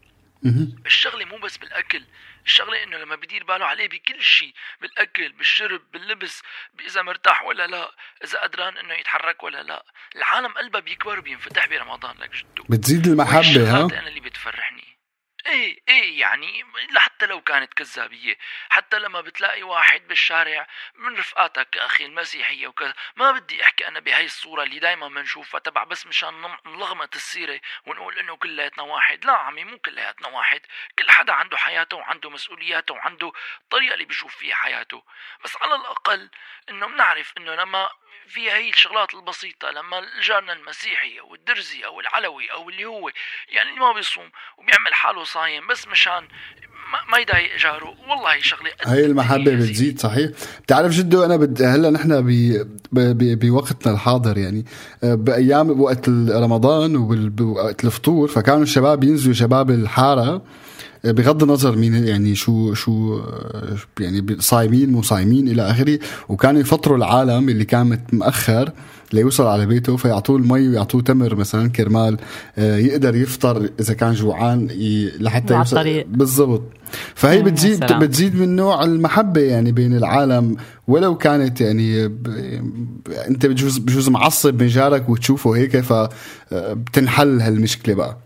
الشغلة 0.85 1.25
مو 1.25 1.37
بس 1.37 1.57
بالأكل 1.57 2.03
الشغلة 2.45 2.83
إنه 2.83 2.97
لما 2.97 3.15
بدير 3.15 3.43
باله 3.43 3.65
عليه 3.65 3.87
بكل 3.89 4.23
شيء 4.23 4.53
بالأكل 4.81 5.29
بالشرب 5.31 5.91
باللبس 5.91 6.43
إذا 6.79 7.01
مرتاح 7.01 7.43
ولا 7.43 7.67
لا 7.67 7.91
إذا 8.23 8.39
قدران 8.39 8.77
إنه 8.77 8.93
يتحرك 8.93 9.43
ولا 9.43 9.63
لا. 9.63 9.85
العالم 10.15 10.47
قلبها 10.53 10.81
بيكبر 10.81 11.19
وبينفتح 11.19 11.65
برمضان 11.67 12.17
لك 12.17 12.31
جدو. 12.35 12.63
بتزيد 12.69 13.07
الشغلات 13.07 13.93
ها؟ 13.93 13.99
أنا 13.99 14.07
اللي 14.07 14.19
بتفرحني. 14.19 14.90
إيه 15.45 15.81
إيه 15.89 16.19
يعني 16.19 16.65
حتى 16.97 17.25
لو 17.25 17.41
كانت 17.41 17.73
كذابية. 17.73 18.37
حتى 18.69 18.99
لما 18.99 19.21
بتلاقي 19.21 19.63
واحد 19.63 20.07
بالشارع 20.07 20.67
من 20.95 21.17
رفقاتك 21.17 21.77
أخي 21.77 22.05
المسيحية 22.05 22.67
وكذا 22.67 22.93
ما 23.15 23.31
بدي 23.31 23.63
أحكي 23.63 23.87
أنا 23.87 23.99
بهاي 23.99 24.25
الصورة 24.25 24.63
اللي 24.63 24.79
دائما 24.79 25.07
بنشوفها 25.07 25.59
تبع 25.59 25.83
بس 25.83 26.07
مشان 26.07 26.57
نلغمط 26.65 27.15
السيرة 27.15 27.61
ونقول 27.85 28.19
إنه 28.19 28.35
كلياتنا 28.35 28.83
واحد. 28.83 29.25
لا 29.25 29.33
عمي 29.33 29.63
مو 29.63 29.77
كلياتنا 29.77 30.27
واحد. 30.27 30.61
كل 30.99 31.11
حدا 31.11 31.33
عنده 31.33 31.57
حياته 31.57 31.97
وعنده 31.97 32.29
مسؤولياته 32.29 32.93
وعنده 32.93 33.31
الطريقة 33.61 33.93
اللي 33.93 34.05
بيشوف 34.05 34.35
فيها 34.35 34.55
حياته. 34.55 35.03
بس 35.43 35.57
على 35.61 35.75
الأقل 35.75 36.29
إنه 36.69 36.87
بنعرف 36.87 37.33
إنه 37.37 37.55
لما 37.55 37.89
في 38.27 38.51
هي 38.51 38.69
الشغلات 38.69 39.13
البسيطة 39.13 39.71
لما 39.71 40.01
جارنا 40.27 40.53
المسيحي 40.53 41.19
أو 41.19 41.35
الدرزي 41.35 41.85
أو 41.85 41.99
العلوي 41.99 42.51
أو 42.51 42.69
اللي 42.69 42.85
هو 42.85 43.09
يعني 43.49 43.69
اللي 43.69 43.81
ما 43.81 43.93
بيصوم 43.93 44.29
وبيعمل 44.57 44.93
حاله 44.93 45.23
صايم 45.23 45.67
بس 45.67 45.87
مشان 45.87 46.27
ما, 47.11 47.17
يضايق 47.17 47.57
جاره 47.57 47.95
والله 48.09 48.41
شغلة 48.41 48.71
هي 48.85 49.05
المحبة 49.05 49.55
بتزيد 49.55 49.99
صحيح؟ 49.99 50.29
بتعرف 50.63 50.91
جدو 50.91 51.25
أنا 51.25 51.35
بد... 51.35 51.61
هلأ 51.61 51.89
نحن 51.89 52.21
ب... 52.21 52.27
ب... 52.91 52.99
ب... 52.99 53.39
بوقتنا 53.39 53.93
الحاضر 53.93 54.37
يعني 54.37 54.65
آه، 55.03 55.15
بأيام 55.15 55.81
وقت 55.81 56.09
رمضان 56.29 56.95
ووقت 56.95 57.83
الفطور 57.83 58.27
فكانوا 58.27 58.63
الشباب 58.63 59.03
ينزلوا 59.03 59.33
شباب 59.33 59.69
الحارة 59.69 60.41
بغض 61.03 61.43
النظر 61.43 61.75
مين 61.75 61.93
يعني 61.93 62.35
شو 62.35 62.73
شو 62.73 63.19
آه، 63.19 63.77
يعني 63.99 64.25
صايمين 64.39 64.89
مو 64.91 65.01
صايمين 65.01 65.47
إلى 65.47 65.61
آخره 65.61 65.99
وكانوا 66.29 66.61
يفطروا 66.61 66.97
العالم 66.97 67.49
اللي 67.49 67.65
كان 67.65 67.99
متاخر 68.13 68.71
ليوصل 69.13 69.45
على 69.45 69.65
بيته 69.65 69.97
فيعطوه 69.97 70.37
المي 70.37 70.67
ويعطوه 70.67 71.01
تمر 71.01 71.35
مثلا 71.35 71.69
كرمال 71.69 72.17
آه، 72.57 72.77
يقدر 72.77 73.15
يفطر 73.15 73.69
إذا 73.79 73.93
كان 73.93 74.13
جوعان. 74.13 74.67
لحتى 75.19 75.53
يوصل. 75.53 76.03
بالضبط 76.07 76.63
فهي 77.15 77.41
بتزيد. 77.41 77.93
بتزيد 77.93 78.35
من 78.35 78.55
نوع 78.55 78.83
المحبة 78.83 79.41
يعني 79.41 79.71
بين 79.71 79.97
العالم 79.97 80.55
ولو 80.87 81.17
كانت 81.17 81.61
يعني. 81.61 82.07
ب... 82.07 82.27
أنت 83.27 83.45
بجوز 83.45 83.77
بجوز 83.77 84.09
معصب 84.09 84.61
من 84.61 84.67
جارك 84.67 85.09
وتشوفه 85.09 85.55
هيك 85.55 85.77
فبتنحل 85.79 87.41
هالمشكلة 87.41 87.95
بقى 87.95 88.17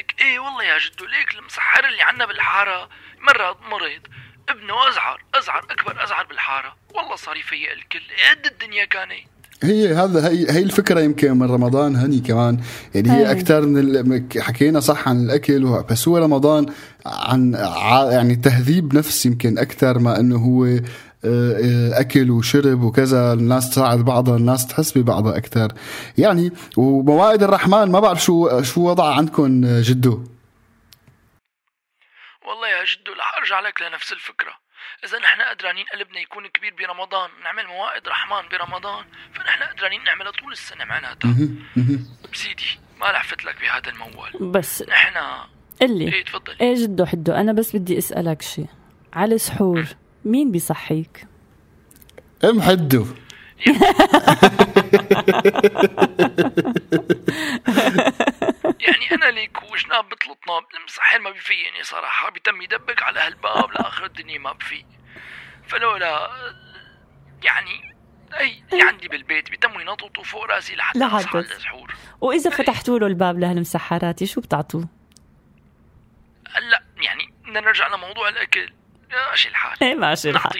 لك 0.00 0.14
إيه 0.20 0.38
والله 0.38 0.64
يا 0.64 0.78
جدو 0.78 1.04
ليك 1.04 1.34
المسحر 1.38 1.84
اللي 1.88 2.02
عنا 2.02 2.26
بالحارة؟ 2.26 2.88
مرة 3.28 3.56
مرض 3.70 4.02
ابنه 4.48 4.88
أزعر 4.88 5.22
أزعر 5.34 5.66
أكبر 5.70 6.04
أزعر 6.04 6.26
بالحارة. 6.26 6.76
والله 6.94 7.16
صار 7.16 7.36
يفيق 7.36 7.70
الكل 7.72 8.00
قد 8.30 8.46
الدنيا 8.46 8.84
كانت. 8.84 9.12
هي 9.62 9.94
هذا 9.94 10.28
هي 10.28 10.50
هي 10.50 10.62
الفكرة 10.62 11.00
يمكن 11.00 11.38
من 11.38 11.50
رمضان 11.50 11.96
هني 11.96 12.20
كمان. 12.20 12.60
يعني 12.94 13.10
هي. 13.12 13.30
أكثر 13.30 13.60
من 13.66 13.78
ال- 13.78 14.42
حكينا 14.42 14.80
صح 14.80 15.08
عن 15.08 15.24
الأكل 15.24 15.64
و- 15.64 15.82
بس 15.90 16.08
هو 16.08 16.18
رمضان 16.18 16.66
عن 17.06 17.52
يعني 18.12 18.36
تهذيب 18.36 18.94
نفس 18.94 19.26
يمكن 19.26 19.58
أكثر 19.58 19.98
ما 19.98 20.20
إنه 20.20 20.36
هو 20.36 20.66
أكل 21.92 22.30
وشرب 22.30 22.82
وكذا 22.82 23.32
الناس 23.32 23.70
تساعد 23.70 23.98
بعضها 23.98 24.36
الناس 24.36 24.66
تحس 24.66 24.98
ببعضها 24.98 25.36
أكثر. 25.36 25.72
يعني 26.18 26.52
وموائد 26.76 27.42
الرحمن 27.42 27.92
ما 27.92 28.00
بعرف 28.00 28.24
شو 28.24 28.62
شو 28.62 28.90
وضعها 28.90 29.14
عندكم 29.14 29.64
آه، 29.64 29.82
جدو. 29.84 30.24
والله 32.48 32.68
يا 32.68 32.84
جدو 32.84 33.12
رح 33.12 33.36
أرجع 33.38 33.60
لك 33.60 33.82
لنفس 33.82 34.12
الفكرة. 34.12 34.52
إذا 35.04 35.18
نحن 35.18 35.40
قدرانين 35.42 35.84
قلبنا 35.94 36.20
يكون 36.20 36.46
كبير 36.46 36.74
برمضان 36.78 37.30
نعمل 37.44 37.66
موائد 37.66 38.08
رحمن 38.08 38.48
برمضان 38.48 39.04
فنحن 39.34 39.62
قدرانين 39.62 40.04
نعملها 40.04 40.32
طول 40.32 40.52
السنة 40.52 40.84
معناتها. 40.84 41.34
سيدي 42.32 42.78
ما 43.00 43.06
لحفت 43.06 43.44
لك 43.44 43.56
بهذا 43.60 43.90
الموال. 43.90 44.50
بس 44.50 44.84
نحن 44.88 45.16
قلي 45.82 46.14
إيه 46.14 46.24
تفضل. 46.24 46.56
إيه 46.60 46.74
جدو 46.74 47.04
حدو 47.04 47.32
أنا 47.32 47.52
بس 47.52 47.76
بدي 47.76 47.98
أسألك 47.98 48.42
شيء 48.42 48.66
على 49.12 49.34
السحور 49.34 49.84
مين 50.24 50.52
بيصحيك؟ 50.52 51.26
ام 52.44 52.62
حدو. 52.62 53.06
يعني 58.80 59.10
أنا 59.12 59.30
ليك 59.30 59.62
وجناب 59.72 60.08
بطلطنا 60.08 60.60
المسحر 60.78 61.18
ما 61.18 61.30
بيفيقني 61.30 61.82
صراحة 61.82 62.30
بيتم 62.30 62.62
يدبك 62.62 63.02
على 63.02 63.20
هالباب 63.20 63.70
لآخر 63.72 64.04
الدنيا 64.04 64.38
ما 64.38 64.52
بفيق 64.52 64.86
فلولا 65.66 66.30
يعني 67.44 67.94
أي 68.40 68.62
اللي 68.72 68.82
عندي 68.84 69.08
بالبيت 69.08 69.50
بيتموا 69.50 69.80
ينططوا 69.80 70.24
فوق 70.24 70.44
رأسي 70.44 70.76
لحتى 70.76 71.04
على 71.04 71.40
السحور 71.40 71.94
وإذا 72.20 72.50
فتحتوا 72.50 72.98
له 72.98 73.06
الباب 73.06 73.38
لهالمسحرات 73.38 74.24
شو 74.24 74.40
بتعطوه؟ 74.40 74.88
هلا 76.54 76.82
يعني 76.96 77.34
بدنا 77.42 77.60
نرجع 77.60 77.88
لموضوع 77.94 78.28
الأكل. 78.28 78.72
ماشي 79.12 79.48
الحال. 79.48 79.76
إيه 79.82 79.94
ماشي 79.94 80.30
الحال. 80.30 80.52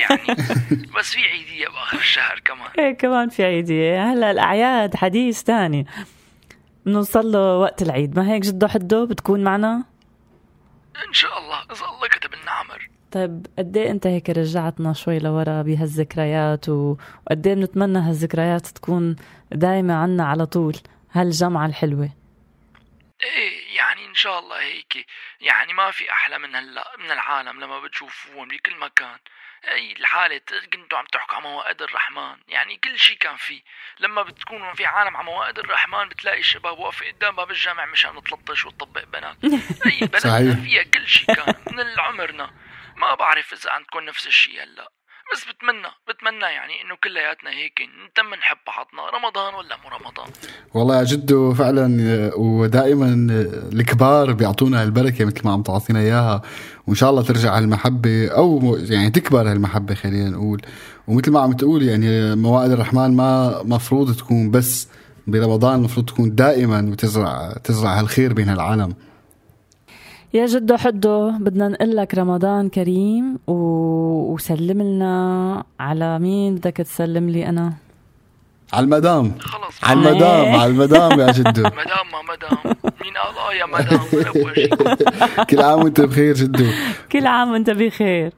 يعني. 0.00 0.34
بس 0.98 1.10
في 1.10 1.20
عيدية 1.20 1.68
بآخر 1.68 1.98
الشهر 1.98 2.40
كمان. 2.44 2.68
إيه 2.78 2.92
كمان 2.92 3.28
في 3.28 3.44
عيدية. 3.44 4.12
هلا 4.12 4.30
الأعياد 4.30 4.96
حديث 4.96 5.42
تاني. 5.42 5.86
بنوصل 6.86 7.32
له 7.32 7.56
وقت 7.58 7.82
العيد. 7.82 8.16
ما 8.18 8.32
هيك 8.32 8.42
جدو 8.42 8.68
حدو 8.68 9.06
بتكون 9.06 9.44
معنا؟ 9.44 9.84
إن 11.08 11.12
شاء 11.12 11.38
الله. 11.38 11.58
إذا 11.62 11.84
الله 11.96 12.08
كتب 12.08 12.34
لنا 12.42 12.50
عمر. 12.50 12.90
طيب 13.12 13.46
قد 13.58 13.76
إيه 13.76 13.90
أنت 13.90 14.06
هيك 14.06 14.30
رجعتنا 14.30 14.92
شوي 14.92 15.18
لورا 15.18 15.62
بهالذكريات؟ 15.62 16.68
وقد 16.68 17.46
إيه 17.46 17.54
بنتمنى 17.54 17.98
هالذكريات 17.98 18.66
تكون 18.66 19.16
دايمة 19.52 19.94
عنا 19.94 20.24
على 20.24 20.46
طول؟ 20.46 20.76
هالجمعة 21.12 21.66
الحلوة. 21.66 22.10
إيه 23.22 23.76
يعني 23.76 23.89
شاء 24.20 24.38
الله 24.38 24.60
هيك 24.60 25.06
يعني 25.40 25.72
ما 25.72 25.90
في 25.90 26.12
أحلى 26.12 26.38
من 26.38 26.56
هلا 26.56 26.92
من 26.98 27.10
العالم 27.10 27.60
لما 27.60 27.80
بتشوفون 27.80 28.48
بكل 28.48 28.76
مكان. 28.76 29.18
أي 29.68 29.92
الحالة 29.92 30.40
كنتوا 30.72 30.98
عم 30.98 31.06
تحكوا 31.06 31.36
عن 31.36 31.42
موائد 31.42 31.82
الرحمن. 31.82 32.36
يعني 32.48 32.76
كل 32.76 32.98
شيء 32.98 33.16
كان 33.16 33.36
فيه 33.36 33.62
لما 34.00 34.22
بتكونوا 34.22 34.74
في 34.74 34.86
عالم 34.86 35.16
على 35.16 35.26
موائد 35.26 35.58
الرحمن 35.58 36.08
بتلاقي 36.08 36.40
الشباب 36.40 36.78
واقفة 36.78 37.06
قدام 37.06 37.36
باب 37.36 37.50
الجامع 37.50 37.86
مشان 37.86 38.22
تلطش 38.22 38.64
وتطبق 38.66 39.04
بنات. 39.04 39.36
أي 39.86 40.00
بلدنا. 40.00 40.64
فيها 40.64 40.82
كل 40.82 41.08
شيء 41.08 41.34
كان 41.34 41.54
من 41.66 42.00
عمرنا 42.00 42.50
ما 42.96 43.14
بعرف 43.14 43.52
إذا 43.52 43.70
عندكم 43.70 44.00
نفس 44.00 44.26
الشيء 44.26 44.62
هلا. 44.62 44.99
بس 45.32 45.44
بتمنى 45.44 45.90
بتمنى 46.08 46.44
يعني 46.44 46.72
إنه 46.82 46.96
كلياتنا 47.04 47.50
هيك 47.50 47.72
نتم 48.10 48.34
نحب 48.34 48.56
بعضنا 48.66 49.18
رمضان 49.18 49.54
ولا 49.54 49.76
مو 49.76 49.88
رمضان؟ 49.98 50.32
والله 50.74 50.98
يا 50.98 51.04
جدو 51.04 51.54
فعلا 51.54 51.86
ودائما 52.36 53.08
الكبار 53.72 54.32
بيعطونا 54.32 54.82
هالبركة 54.82 55.24
مثل 55.24 55.40
ما 55.44 55.52
عم 55.52 55.62
تعطينا 55.62 56.00
إياها 56.00 56.42
وإن 56.86 56.94
شاء 56.94 57.10
الله 57.10 57.22
ترجع 57.22 57.58
هالمحبة 57.58 58.28
أو 58.28 58.76
يعني 58.80 59.10
تكبر 59.10 59.50
هالمحبة 59.50 59.94
خلينا 59.94 60.30
نقول. 60.30 60.62
ومثل 61.08 61.30
ما 61.30 61.40
عم 61.40 61.52
تقول 61.52 61.82
يعني 61.82 62.36
موائد 62.36 62.70
الرحمن 62.70 63.16
ما 63.16 63.62
مفروض 63.62 64.16
تكون 64.16 64.50
بس 64.50 64.88
برمضان 65.26 65.78
المفروض 65.78 66.06
تكون 66.06 66.34
دائما 66.34 66.88
وتزرع 66.90 67.52
تزرع 67.64 68.00
هالخير 68.00 68.32
بين 68.32 68.48
العالم 68.50 68.94
يا 70.34 70.46
جدو 70.46 70.76
حدو 70.76 71.30
بدنا 71.30 71.68
نقول 71.68 71.96
لك 71.96 72.14
رمضان 72.14 72.68
كريم 72.68 73.38
و... 73.46 73.52
وسلم 74.34 74.82
لنا. 74.82 75.64
على 75.80 76.18
مين 76.18 76.54
بدك 76.54 76.76
تسلم 76.76 77.28
لي 77.30 77.48
أنا؟ 77.48 77.72
على 78.72 78.84
المدام. 78.84 79.38
خلص. 79.40 79.84
على 79.84 79.98
المدام 79.98 80.44
إيه. 80.44 80.56
على 80.60 80.70
المدام 80.70 81.20
يا 81.20 81.32
جدو 81.32 81.62
مدام 81.82 82.06
ما 82.12 82.22
مدام. 82.32 82.74
مين 83.02 83.14
قال؟ 83.16 83.38
آه 83.38 83.52
يا 83.54 83.66
مدام 83.66 84.00
كل 85.50 85.60
عام 85.62 85.82
وانت 85.84 86.00
بخير 86.00 86.34
جدو 86.34 86.66
كل 87.12 87.26
عام 87.26 87.52
وانت 87.52 87.70
بخير. 87.70 88.32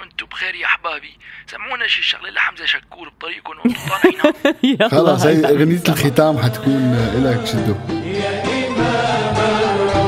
وأنتم 0.00 0.26
بخير 0.26 0.54
يا 0.54 0.66
احبابي 0.66 1.10
سمعونا 1.46 1.86
شي 1.86 2.02
شغلة 2.02 2.30
لحمزة 2.30 2.64
شكور 2.66 3.08
بطريقكم 3.18 3.52
وأنتم 3.64 3.80
طالعين 3.88 4.88
خلص 4.90 5.26
هي 5.26 5.46
أغنية 5.46 5.82
الختام 5.88 6.38
حتكون 6.38 6.94
لك 7.24 7.40
جدو 7.54 7.74
مدد 7.88 8.72
مدد 8.78 10.01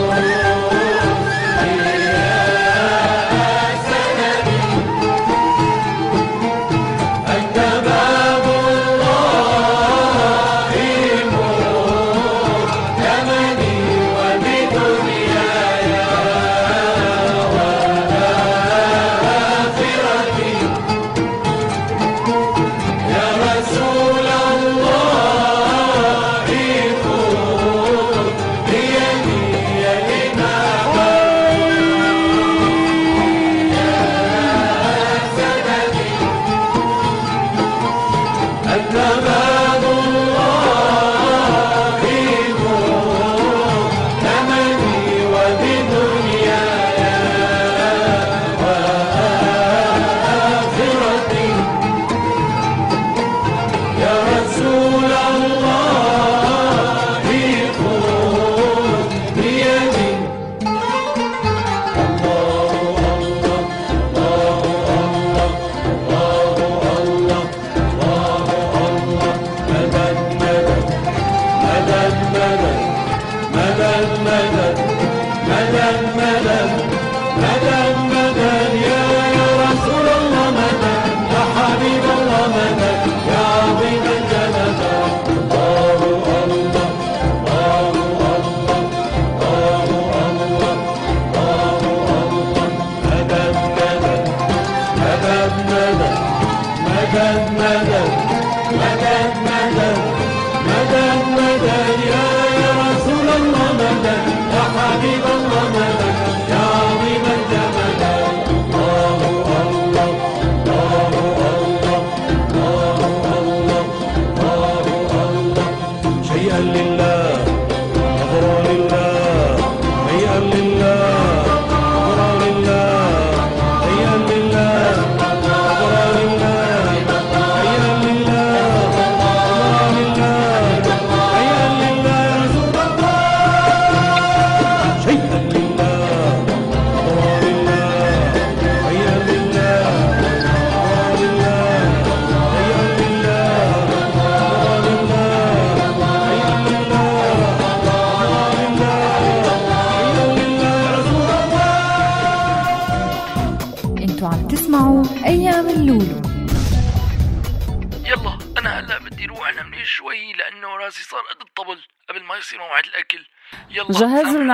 Abba. 39.16 39.53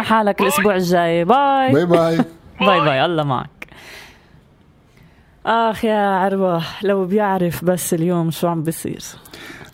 لنا 0.00 0.08
حالك 0.08 0.40
الأسبوع 0.40 0.76
الجاي. 0.76 1.24
bye. 1.24 1.72
bye 1.72 1.86
bye. 1.86 2.16
bye 2.66 2.80
bye. 2.80 3.04
الله 3.04 3.22
معك. 3.22 3.50
آخ 5.46 5.84
يا 5.84 5.98
عروه 5.98 6.62
لو 6.82 7.04
بيعرف 7.06 7.64
بس 7.64 7.94
اليوم 7.94 8.30
شو 8.30 8.48
عم 8.48 8.62
بيصير. 8.62 9.02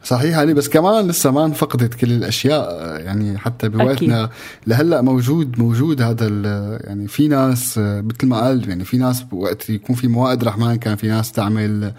صحيح 0.05 0.39
علي 0.39 0.55
بس 0.55 0.69
كمان 0.69 1.09
لسه 1.09 1.31
ما 1.31 1.45
انفقدت 1.45 1.95
كل 1.95 2.13
الأشياء 2.13 2.71
يعني 3.01 3.39
حتى 3.39 3.69
بوقتنا 3.69 4.31
لهلأ 4.67 5.03
موجود 5.03 5.59
موجود 5.59 6.03
هذا 6.03 6.27
ال- 6.27 6.81
يعني 6.87 7.09
في 7.09 7.29
ناس 7.29 7.79
مثل 7.79 8.27
ما 8.27 8.41
قال 8.41 8.69
يعني 8.69 8.85
في 8.85 8.97
ناس 8.99 9.25
وقت 9.33 9.71
يكون 9.71 9.97
في 9.97 10.09
موائد 10.09 10.45
رحمن 10.45 10.77
كان 10.77 10.97
في 10.97 11.09
ناس 11.09 11.33
تعمل 11.33 11.93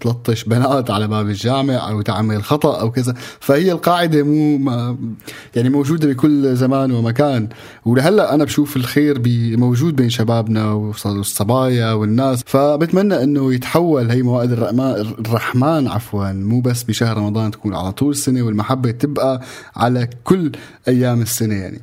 تلطش 0.00 0.44
بنات 0.44 0.90
على 0.90 1.08
باب 1.08 1.28
الجامع 1.28 1.90
أو 1.90 2.02
تعمل 2.02 2.44
خطأ 2.44 2.80
أو 2.80 2.90
كذا. 2.90 3.14
فهي 3.40 3.72
القاعدة 3.72 4.22
مو 4.22 4.58
ما 4.58 4.96
يعني 5.56 5.68
موجودة 5.68 6.08
بكل 6.08 6.56
زمان 6.56 6.92
ومكان. 6.92 7.48
ولهلأ 7.84 8.34
أنا 8.34 8.44
بشوف 8.44 8.76
الخير 8.76 9.22
موجود 9.56 9.96
بين 9.96 10.10
شبابنا 10.10 10.72
والصبايا 10.72 11.92
والناس. 11.92 12.42
فبتمنى 12.46 13.22
إنه 13.22 13.54
يتحول 13.54 14.10
هي 14.10 14.22
موائد 14.22 14.52
الرحمن, 14.52 15.88
عفوا. 15.88 16.32
مو 16.32 16.60
بس 16.60 16.82
بشهر 16.82 17.16
رمضان 17.16 17.50
تكون 17.50 17.74
على 17.74 17.92
طول 17.92 18.10
السنة 18.10 18.42
والمحبة 18.42 18.90
تبقى 18.90 19.40
على 19.76 20.08
كل 20.24 20.52
أيام 20.88 21.22
السنة 21.22 21.54
يعني. 21.54 21.80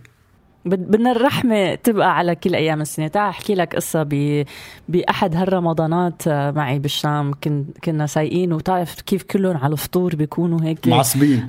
بدنا 0.66 1.12
الرحمة 1.12 1.76
تبقى 1.76 2.18
على 2.18 2.36
كل 2.36 2.56
أيام 2.56 2.82
السنة. 2.82 3.08
تعال 3.08 3.30
أحكي 3.30 3.56
لك 3.56 3.76
قصة 3.76 4.04
ب... 4.04 4.44
بأحد 4.90 5.36
هالرمضانات 5.36 6.28
معي 6.30 6.80
بالشام. 6.80 7.34
كن... 7.44 7.66
كنا 7.84 8.06
سايقين 8.08 8.54
وتعرف 8.54 9.02
كيف 9.02 9.24
كلهم 9.24 9.58
على 9.58 9.74
الفطور 9.74 10.16
بيكونوا 10.16 10.60
هيك. 10.64 10.88
معصبين. 10.88 11.48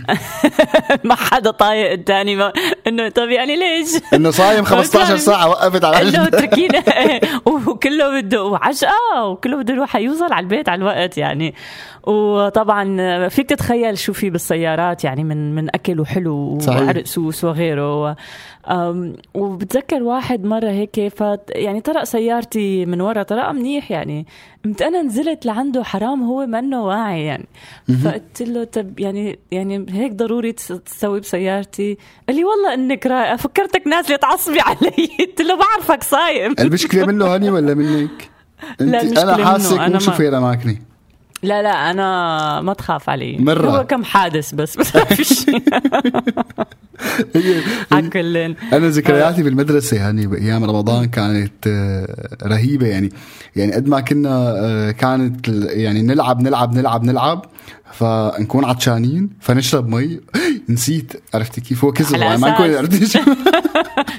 ما 1.05 1.14
حدا 1.14 1.50
طايق 1.50 1.92
الثاني 1.92 2.37
ما... 2.37 2.52
إنه 2.87 3.09
طب 3.09 3.29
يعني 3.29 3.57
ليش؟ 3.57 3.88
إنه 4.14 4.31
صايم 4.31 4.64
15 4.74 5.16
ساعة 5.16 5.48
وقفت 5.48 5.85
على 5.85 6.09
إنه. 6.09 6.26
اتركينا 6.29 6.83
وكله 7.66 8.20
بده 8.20 8.44
وعشقة. 8.44 9.24
وكله 9.24 9.57
بده 9.62 9.74
يروح 9.74 9.96
يوصل 9.96 10.33
على 10.33 10.44
البيت 10.44 10.68
على 10.68 10.79
الوقت 10.79 11.18
يعني. 11.18 11.55
وطبعا 12.07 13.29
فيك 13.29 13.49
تتخيل 13.51 13.99
شو 13.99 14.12
في 14.12 14.31
بالسيارات 14.31 15.05
يعني 15.05 15.25
من 15.25 15.55
من 15.55 15.69
أكل 15.75 16.01
وحلو. 16.01 16.59
وعرق 16.69 17.05
سوس 17.05 17.45
وغيره. 17.45 18.16
وبتذكر 19.35 20.03
واحد 20.03 20.45
مرة 20.45 20.71
هيك 20.71 21.09
فات 21.16 21.51
يعني 21.55 21.81
طرق 21.81 22.05
سيارتي 22.05 22.87
من 22.87 23.01
ورا 23.01 23.23
طرقها 23.23 23.53
منيح 23.53 23.90
يعني. 23.90 24.27
قمت 24.64 24.83
أنا 24.83 25.03
نزلت 25.03 25.47
لعنده 25.47 25.83
حرام 25.85 26.23
هو 26.23 26.47
منه 26.47 26.85
واعي 26.85 27.25
يعني. 27.25 27.47
فقلت 28.05 28.42
له 28.42 28.64
طب 28.64 29.01
يعني 29.01 29.38
يعني 29.51 29.87
هيك 29.90 30.12
ضروري 30.12 30.53
تس- 30.53 30.81
تسوي 30.85 31.21
بسيارتي؟ 31.21 31.99
قال 32.29 32.37
لي 32.37 32.45
والله 32.45 32.75
إنك 32.75 33.07
رائعه 33.07 33.37
فكرتك 33.37 33.87
نازلة 33.87 34.16
تعصبي 34.16 34.61
علي. 34.66 35.09
قلت 35.21 35.40
له 35.42 35.57
بعرفك 35.59 36.03
صايم. 36.03 36.55
المشكلة 36.61 37.07
منه 37.07 37.25
هاني 37.35 37.51
ولا 37.51 37.75
منك؟ 37.75 38.11
لا، 38.81 39.01
أنت 39.01 39.05
المشكلة 39.05 39.35
أنا 39.35 39.45
حاسك 39.47 39.81
مو 39.81 39.99
شوفير 39.99 40.38
اماكني 40.38 40.83
لا 41.46 41.62
لا 41.62 41.90
أنا 41.90 42.61
ما 42.61 42.72
تخاف 42.72 43.11
علي. 43.11 43.37
مرة. 43.38 43.70
هو 43.70 43.87
كم 43.87 44.04
حادث 44.04 44.54
بس 44.54 44.76
بس 44.76 44.96
ما 44.96 45.04
في 45.04 45.24
شيء. 45.24 45.62
على 47.92 48.54
أنا 48.72 48.88
ذكرياتي 48.88 49.42
بالمدرسة 49.42 50.09
هاني 50.09 50.26
بايام 50.26 50.64
رمضان 50.64 51.04
كانت 51.04 51.66
آه، 51.66 52.37
رهيبة 52.42 52.87
يعني 52.87 53.12
يعني 53.56 53.72
قد 53.72 53.88
ما 53.88 54.00
كنا 54.00 54.54
آه، 54.59 54.90
كانت 54.90 55.48
يعني 55.48 56.02
نلعب 56.02 56.40
نلعب 56.42 56.74
نلعب 56.74 57.04
نلعب 57.04 57.44
فنكون 57.92 58.64
عطشانين 58.64 59.31
فنشرب 59.40 59.88
مي. 59.88 60.20
نسيت 60.68 61.12
عرفتي 61.35 61.61
كيف 61.61 61.85
هو 61.85 61.92
كذب؟ 61.92 62.16
يعني 62.16 62.38
ما 62.40 62.50
نكون. 62.50 62.74
عرفتي 62.74 63.20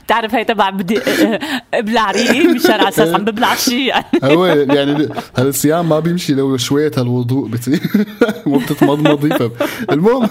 بتعرف 0.05 0.33
هي 0.35 0.43
تبع 0.43 0.69
بدي 0.69 0.99
ابلع 1.73 2.11
ريقي 2.11 2.53
بشارع 2.53 2.77
على 2.79 2.89
أساس 2.89 3.13
عم 3.15 3.25
ببلع 3.25 3.55
شيء 3.55 3.77
يعني 3.87 4.05
هو 4.35 4.45
يعني 4.45 5.09
هالصيام 5.37 5.89
ما 5.89 5.99
بيمشي 5.99 6.33
لو 6.33 6.57
شوية 6.57 6.91
هالوضوء 6.97 7.47
بتصير 7.49 7.79
مو 8.45 8.57
بتتمضمضي 8.63 9.29
ف- 9.29 9.51
المهم. 9.91 10.29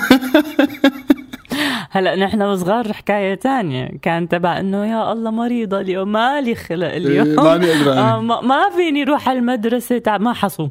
هلا 1.96 2.16
نحن 2.16 2.42
وصغار 2.42 2.92
حكاية 2.92 3.34
تانية. 3.34 3.90
كان 4.02 4.28
تبع 4.28 4.60
إنه 4.60 4.86
يا 4.86 5.12
الله 5.12 5.30
مريضة 5.30 5.80
اليوم 5.80 6.12
مالي 6.12 6.54
خلق 6.54 6.94
اليوم. 6.94 7.26
إيه، 7.26 7.36
ماني 7.44 7.72
قدران. 7.72 7.98
آه 7.98 8.20
ما, 8.20 8.40
ما 8.40 8.70
فيني 8.76 9.04
روح 9.04 9.28
على 9.28 9.38
المدرسة 9.38 9.98
تع... 9.98 10.18
ما 10.18 10.32
حصوم. 10.32 10.70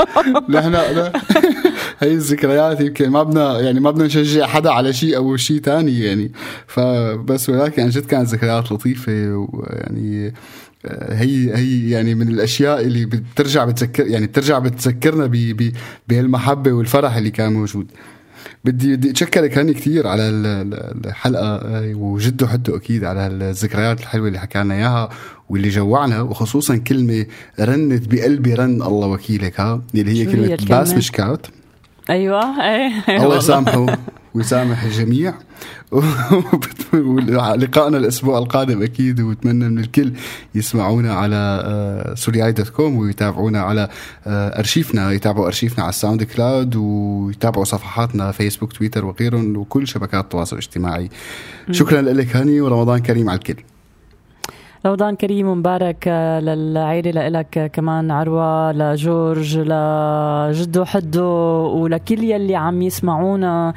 نحن 0.48 0.74
هي 2.00 2.12
الذكريات 2.12 2.80
يمكن 2.80 3.10
ما 3.10 3.22
بدنا 3.22 3.60
يعني 3.60 3.80
ما 3.80 3.90
بدنا 3.90 4.04
نشجع 4.04 4.46
حدا 4.46 4.70
على 4.70 4.92
شيء 4.92 5.16
أو 5.16 5.36
شيء 5.36 5.60
تاني 5.60 6.00
يعني. 6.00 6.32
فبس 6.66 7.48
ولكن 7.48 7.82
عن 7.82 7.88
جد 7.88 8.06
كانت 8.06 8.28
ذكريات 8.28 8.72
لطيفة 8.72 9.48
ويعني 9.52 10.34
آه، 10.86 11.14
هي 11.14 11.56
هي 11.56 11.90
يعني 11.90 12.14
من 12.14 12.28
الأشياء 12.28 12.80
اللي 12.80 13.06
بترجع 13.06 13.64
بتذكر 13.64 14.06
يعني 14.06 14.26
بترجع 14.26 14.58
بتذكرنا 14.58 15.30
بهالمحبة 16.08 16.72
والفرح 16.72 17.16
اللي 17.16 17.30
كان 17.30 17.52
موجود. 17.52 17.90
بدي 18.64 18.96
بدي 18.96 19.10
أتشكرك 19.10 19.58
هاني 19.58 19.74
كثير 19.74 20.06
على 20.06 20.28
ال- 20.28 20.46
ال- 20.46 21.06
الحلقة 21.06 21.56
هاي 21.78 21.94
وجده 21.94 22.46
حده 22.48 22.76
أكيد 22.76 23.04
على 23.04 23.26
الذكريات 23.26 24.00
الحلوة 24.00 24.28
اللي 24.28 24.38
حكى 24.38 24.58
لنا 24.58 24.74
إياها 24.74 25.08
واللي 25.48 25.68
جوعنا 25.68 26.20
وخصوصا 26.20 26.76
كلمة 26.76 27.26
رنت 27.60 28.08
بقلبي 28.14 28.54
رن 28.54 28.82
الله 28.82 29.06
وكيلك 29.06 29.60
ها؟ 29.60 29.82
اللي 29.94 30.12
هي 30.20 30.24
كلمة؟ 30.32 30.56
باس 30.68 30.92
مشكات 30.94 31.46
أيوه 32.10 32.64
إيه. 32.70 32.92
الله 33.24 33.36
يسامحه. 33.36 33.86
ويسامح 34.34 34.82
الجميع. 34.82 35.34
ولقائنا 36.94 37.98
الأسبوع 37.98 38.38
القادم 38.38 38.82
أكيد 38.82 39.20
وأتمنى 39.20 39.68
من 39.68 39.78
الكل 39.78 40.12
يسمعونا 40.54 41.14
على 41.14 41.62
آه، 41.64 42.14
سورياي 42.14 42.52
dot 42.52 42.68
com 42.68 42.96
ويتابعونا 42.96 43.60
على 43.60 43.88
آه، 44.26 44.58
أرشيفنا. 44.58 45.12
يتابعوا 45.12 45.46
أرشيفنا 45.46 45.82
على 45.82 45.90
ال 45.90 46.22
SoundCloud 46.22 46.76
ويتابعوا 46.76 47.64
صفحاتنا 47.64 48.30
فيسبوك 48.30 48.72
تويتر 48.72 49.04
وغيرهم 49.04 49.56
وكل 49.56 49.88
شبكات 49.88 50.24
التواصل 50.24 50.56
الاجتماعي. 50.56 51.08
شكرا 51.70 52.02
لك 52.02 52.36
هاني 52.36 52.60
ورمضان 52.60 52.98
كريم 52.98 53.30
على 53.30 53.38
الكل. 53.38 53.56
رمضان 54.86 55.16
كريم 55.16 55.48
ومبارك 55.48 56.04
آه، 56.08 56.40
للعيلة 56.40 57.28
لك 57.28 57.70
كمان 57.72 58.10
عروة 58.10 58.72
لجورج 58.72 59.58
لجدو 59.58 60.84
حدو 60.84 61.24
ولكل 61.80 62.24
يلي 62.24 62.56
عم 62.56 62.82
يسمعونا. 62.82 63.74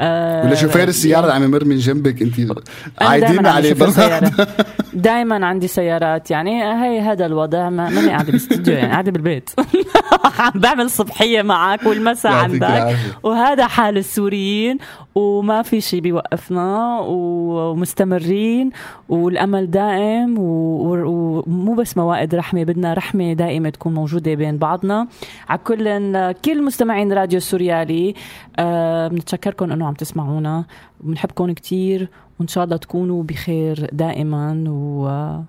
آه، 0.00 0.46
ولا 0.46 0.84
السياره 0.84 1.22
اللي 1.22 1.34
عم 1.34 1.44
يمر 1.44 1.64
من 1.64 1.76
جنبك 1.76 2.22
انت 2.22 2.52
عايدين 3.00 3.46
عليه 3.46 3.68
شوفير 3.68 3.90
سيارة. 3.90 4.32
دايما 4.92 5.46
عندي 5.46 5.68
سيارات 5.68 6.30
يعني 6.30 6.62
هي 6.62 7.00
هذا 7.00 7.26
الوضع 7.26 7.70
ما 7.70 7.90
ماني 7.90 8.08
قاعدة 8.08 8.24
بالاستوديو 8.24 8.74
يعني 8.74 8.92
قاعدة 8.92 9.12
بالبيت 9.12 9.50
عم 10.38 10.52
بعمل 10.54 10.90
صبحية 10.90 11.42
معك 11.42 11.86
والمساء 11.86 12.32
عندك. 12.32 12.96
وهذا 13.22 13.66
حال 13.66 13.96
السوريين 13.96 14.78
وما 15.14 15.62
في 15.62 15.80
شيء 15.80 16.00
بيوقفنا 16.00 16.98
ومستمرين 17.00 18.70
والأمل 19.08 19.70
دائم 19.70 20.34
ومو 20.38 21.74
بس 21.74 21.96
موائد 21.96 22.34
رحمة 22.34 22.64
بدنا 22.64 22.94
رحمة 22.94 23.32
دائمة 23.32 23.70
تكون 23.70 23.94
موجودة 23.94 24.34
بين 24.34 24.58
بعضنا 24.58 25.08
على 25.48 25.60
كل 25.64 26.32
كل 26.44 26.62
مستمعين 26.62 27.12
راديو 27.12 27.40
سوريالي 27.40 28.14
آه، 28.58 29.08
بنتشكركم 29.08 29.72
إنه 29.72 29.85
وعم 29.86 29.94
تسمعونا. 29.94 30.64
بنحبكم 31.00 31.52
كتير 31.52 32.08
وإن 32.40 32.48
شاء 32.48 32.64
الله 32.64 32.76
تكونوا 32.76 33.22
بخير 33.22 33.88
دائما 33.92 34.64
و... 34.68 35.08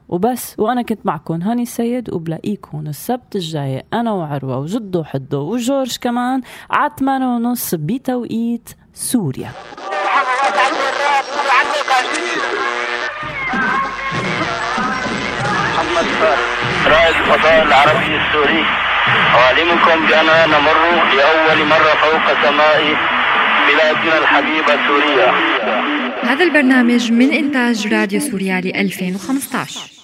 وبس. 0.10 0.56
وأنا 0.60 0.82
كنت 0.82 1.06
معكم 1.06 1.42
هاني 1.42 1.62
السيد 1.62 2.14
وبلاقيكم 2.14 2.88
السبت 2.88 3.36
الجاي. 3.36 3.84
أنا 3.94 4.12
وعروة 4.12 4.58
وجدو 4.58 5.04
حدو 5.04 5.54
وجورج 5.54 5.98
كمان 5.98 6.42
على 6.72 6.92
8 7.00 7.26
ونص 7.26 7.76
بتوقيت 7.76 8.70
سوريا. 8.94 9.52
محمد 15.74 16.08
فارس 16.20 16.40
رائد 16.88 17.16
الفضاء 17.16 17.64
العربي 17.64 18.16
السوري. 18.22 18.66
أعلمكم 19.36 20.08
بأننا 20.08 20.46
نمر 20.46 20.78
لأول 21.18 21.60
مرة 21.68 21.94
فوق 22.04 22.26
سماء 22.44 22.82
بلادنا 23.68 24.18
الحبيبة 24.18 24.88
سوريا. 24.88 25.32
هذا 26.24 26.44
البرنامج 26.44 27.12
من 27.12 27.34
إنتاج 27.34 27.94
راديو 27.94 28.20
سوريالي 28.20 28.70
2015 28.82 29.97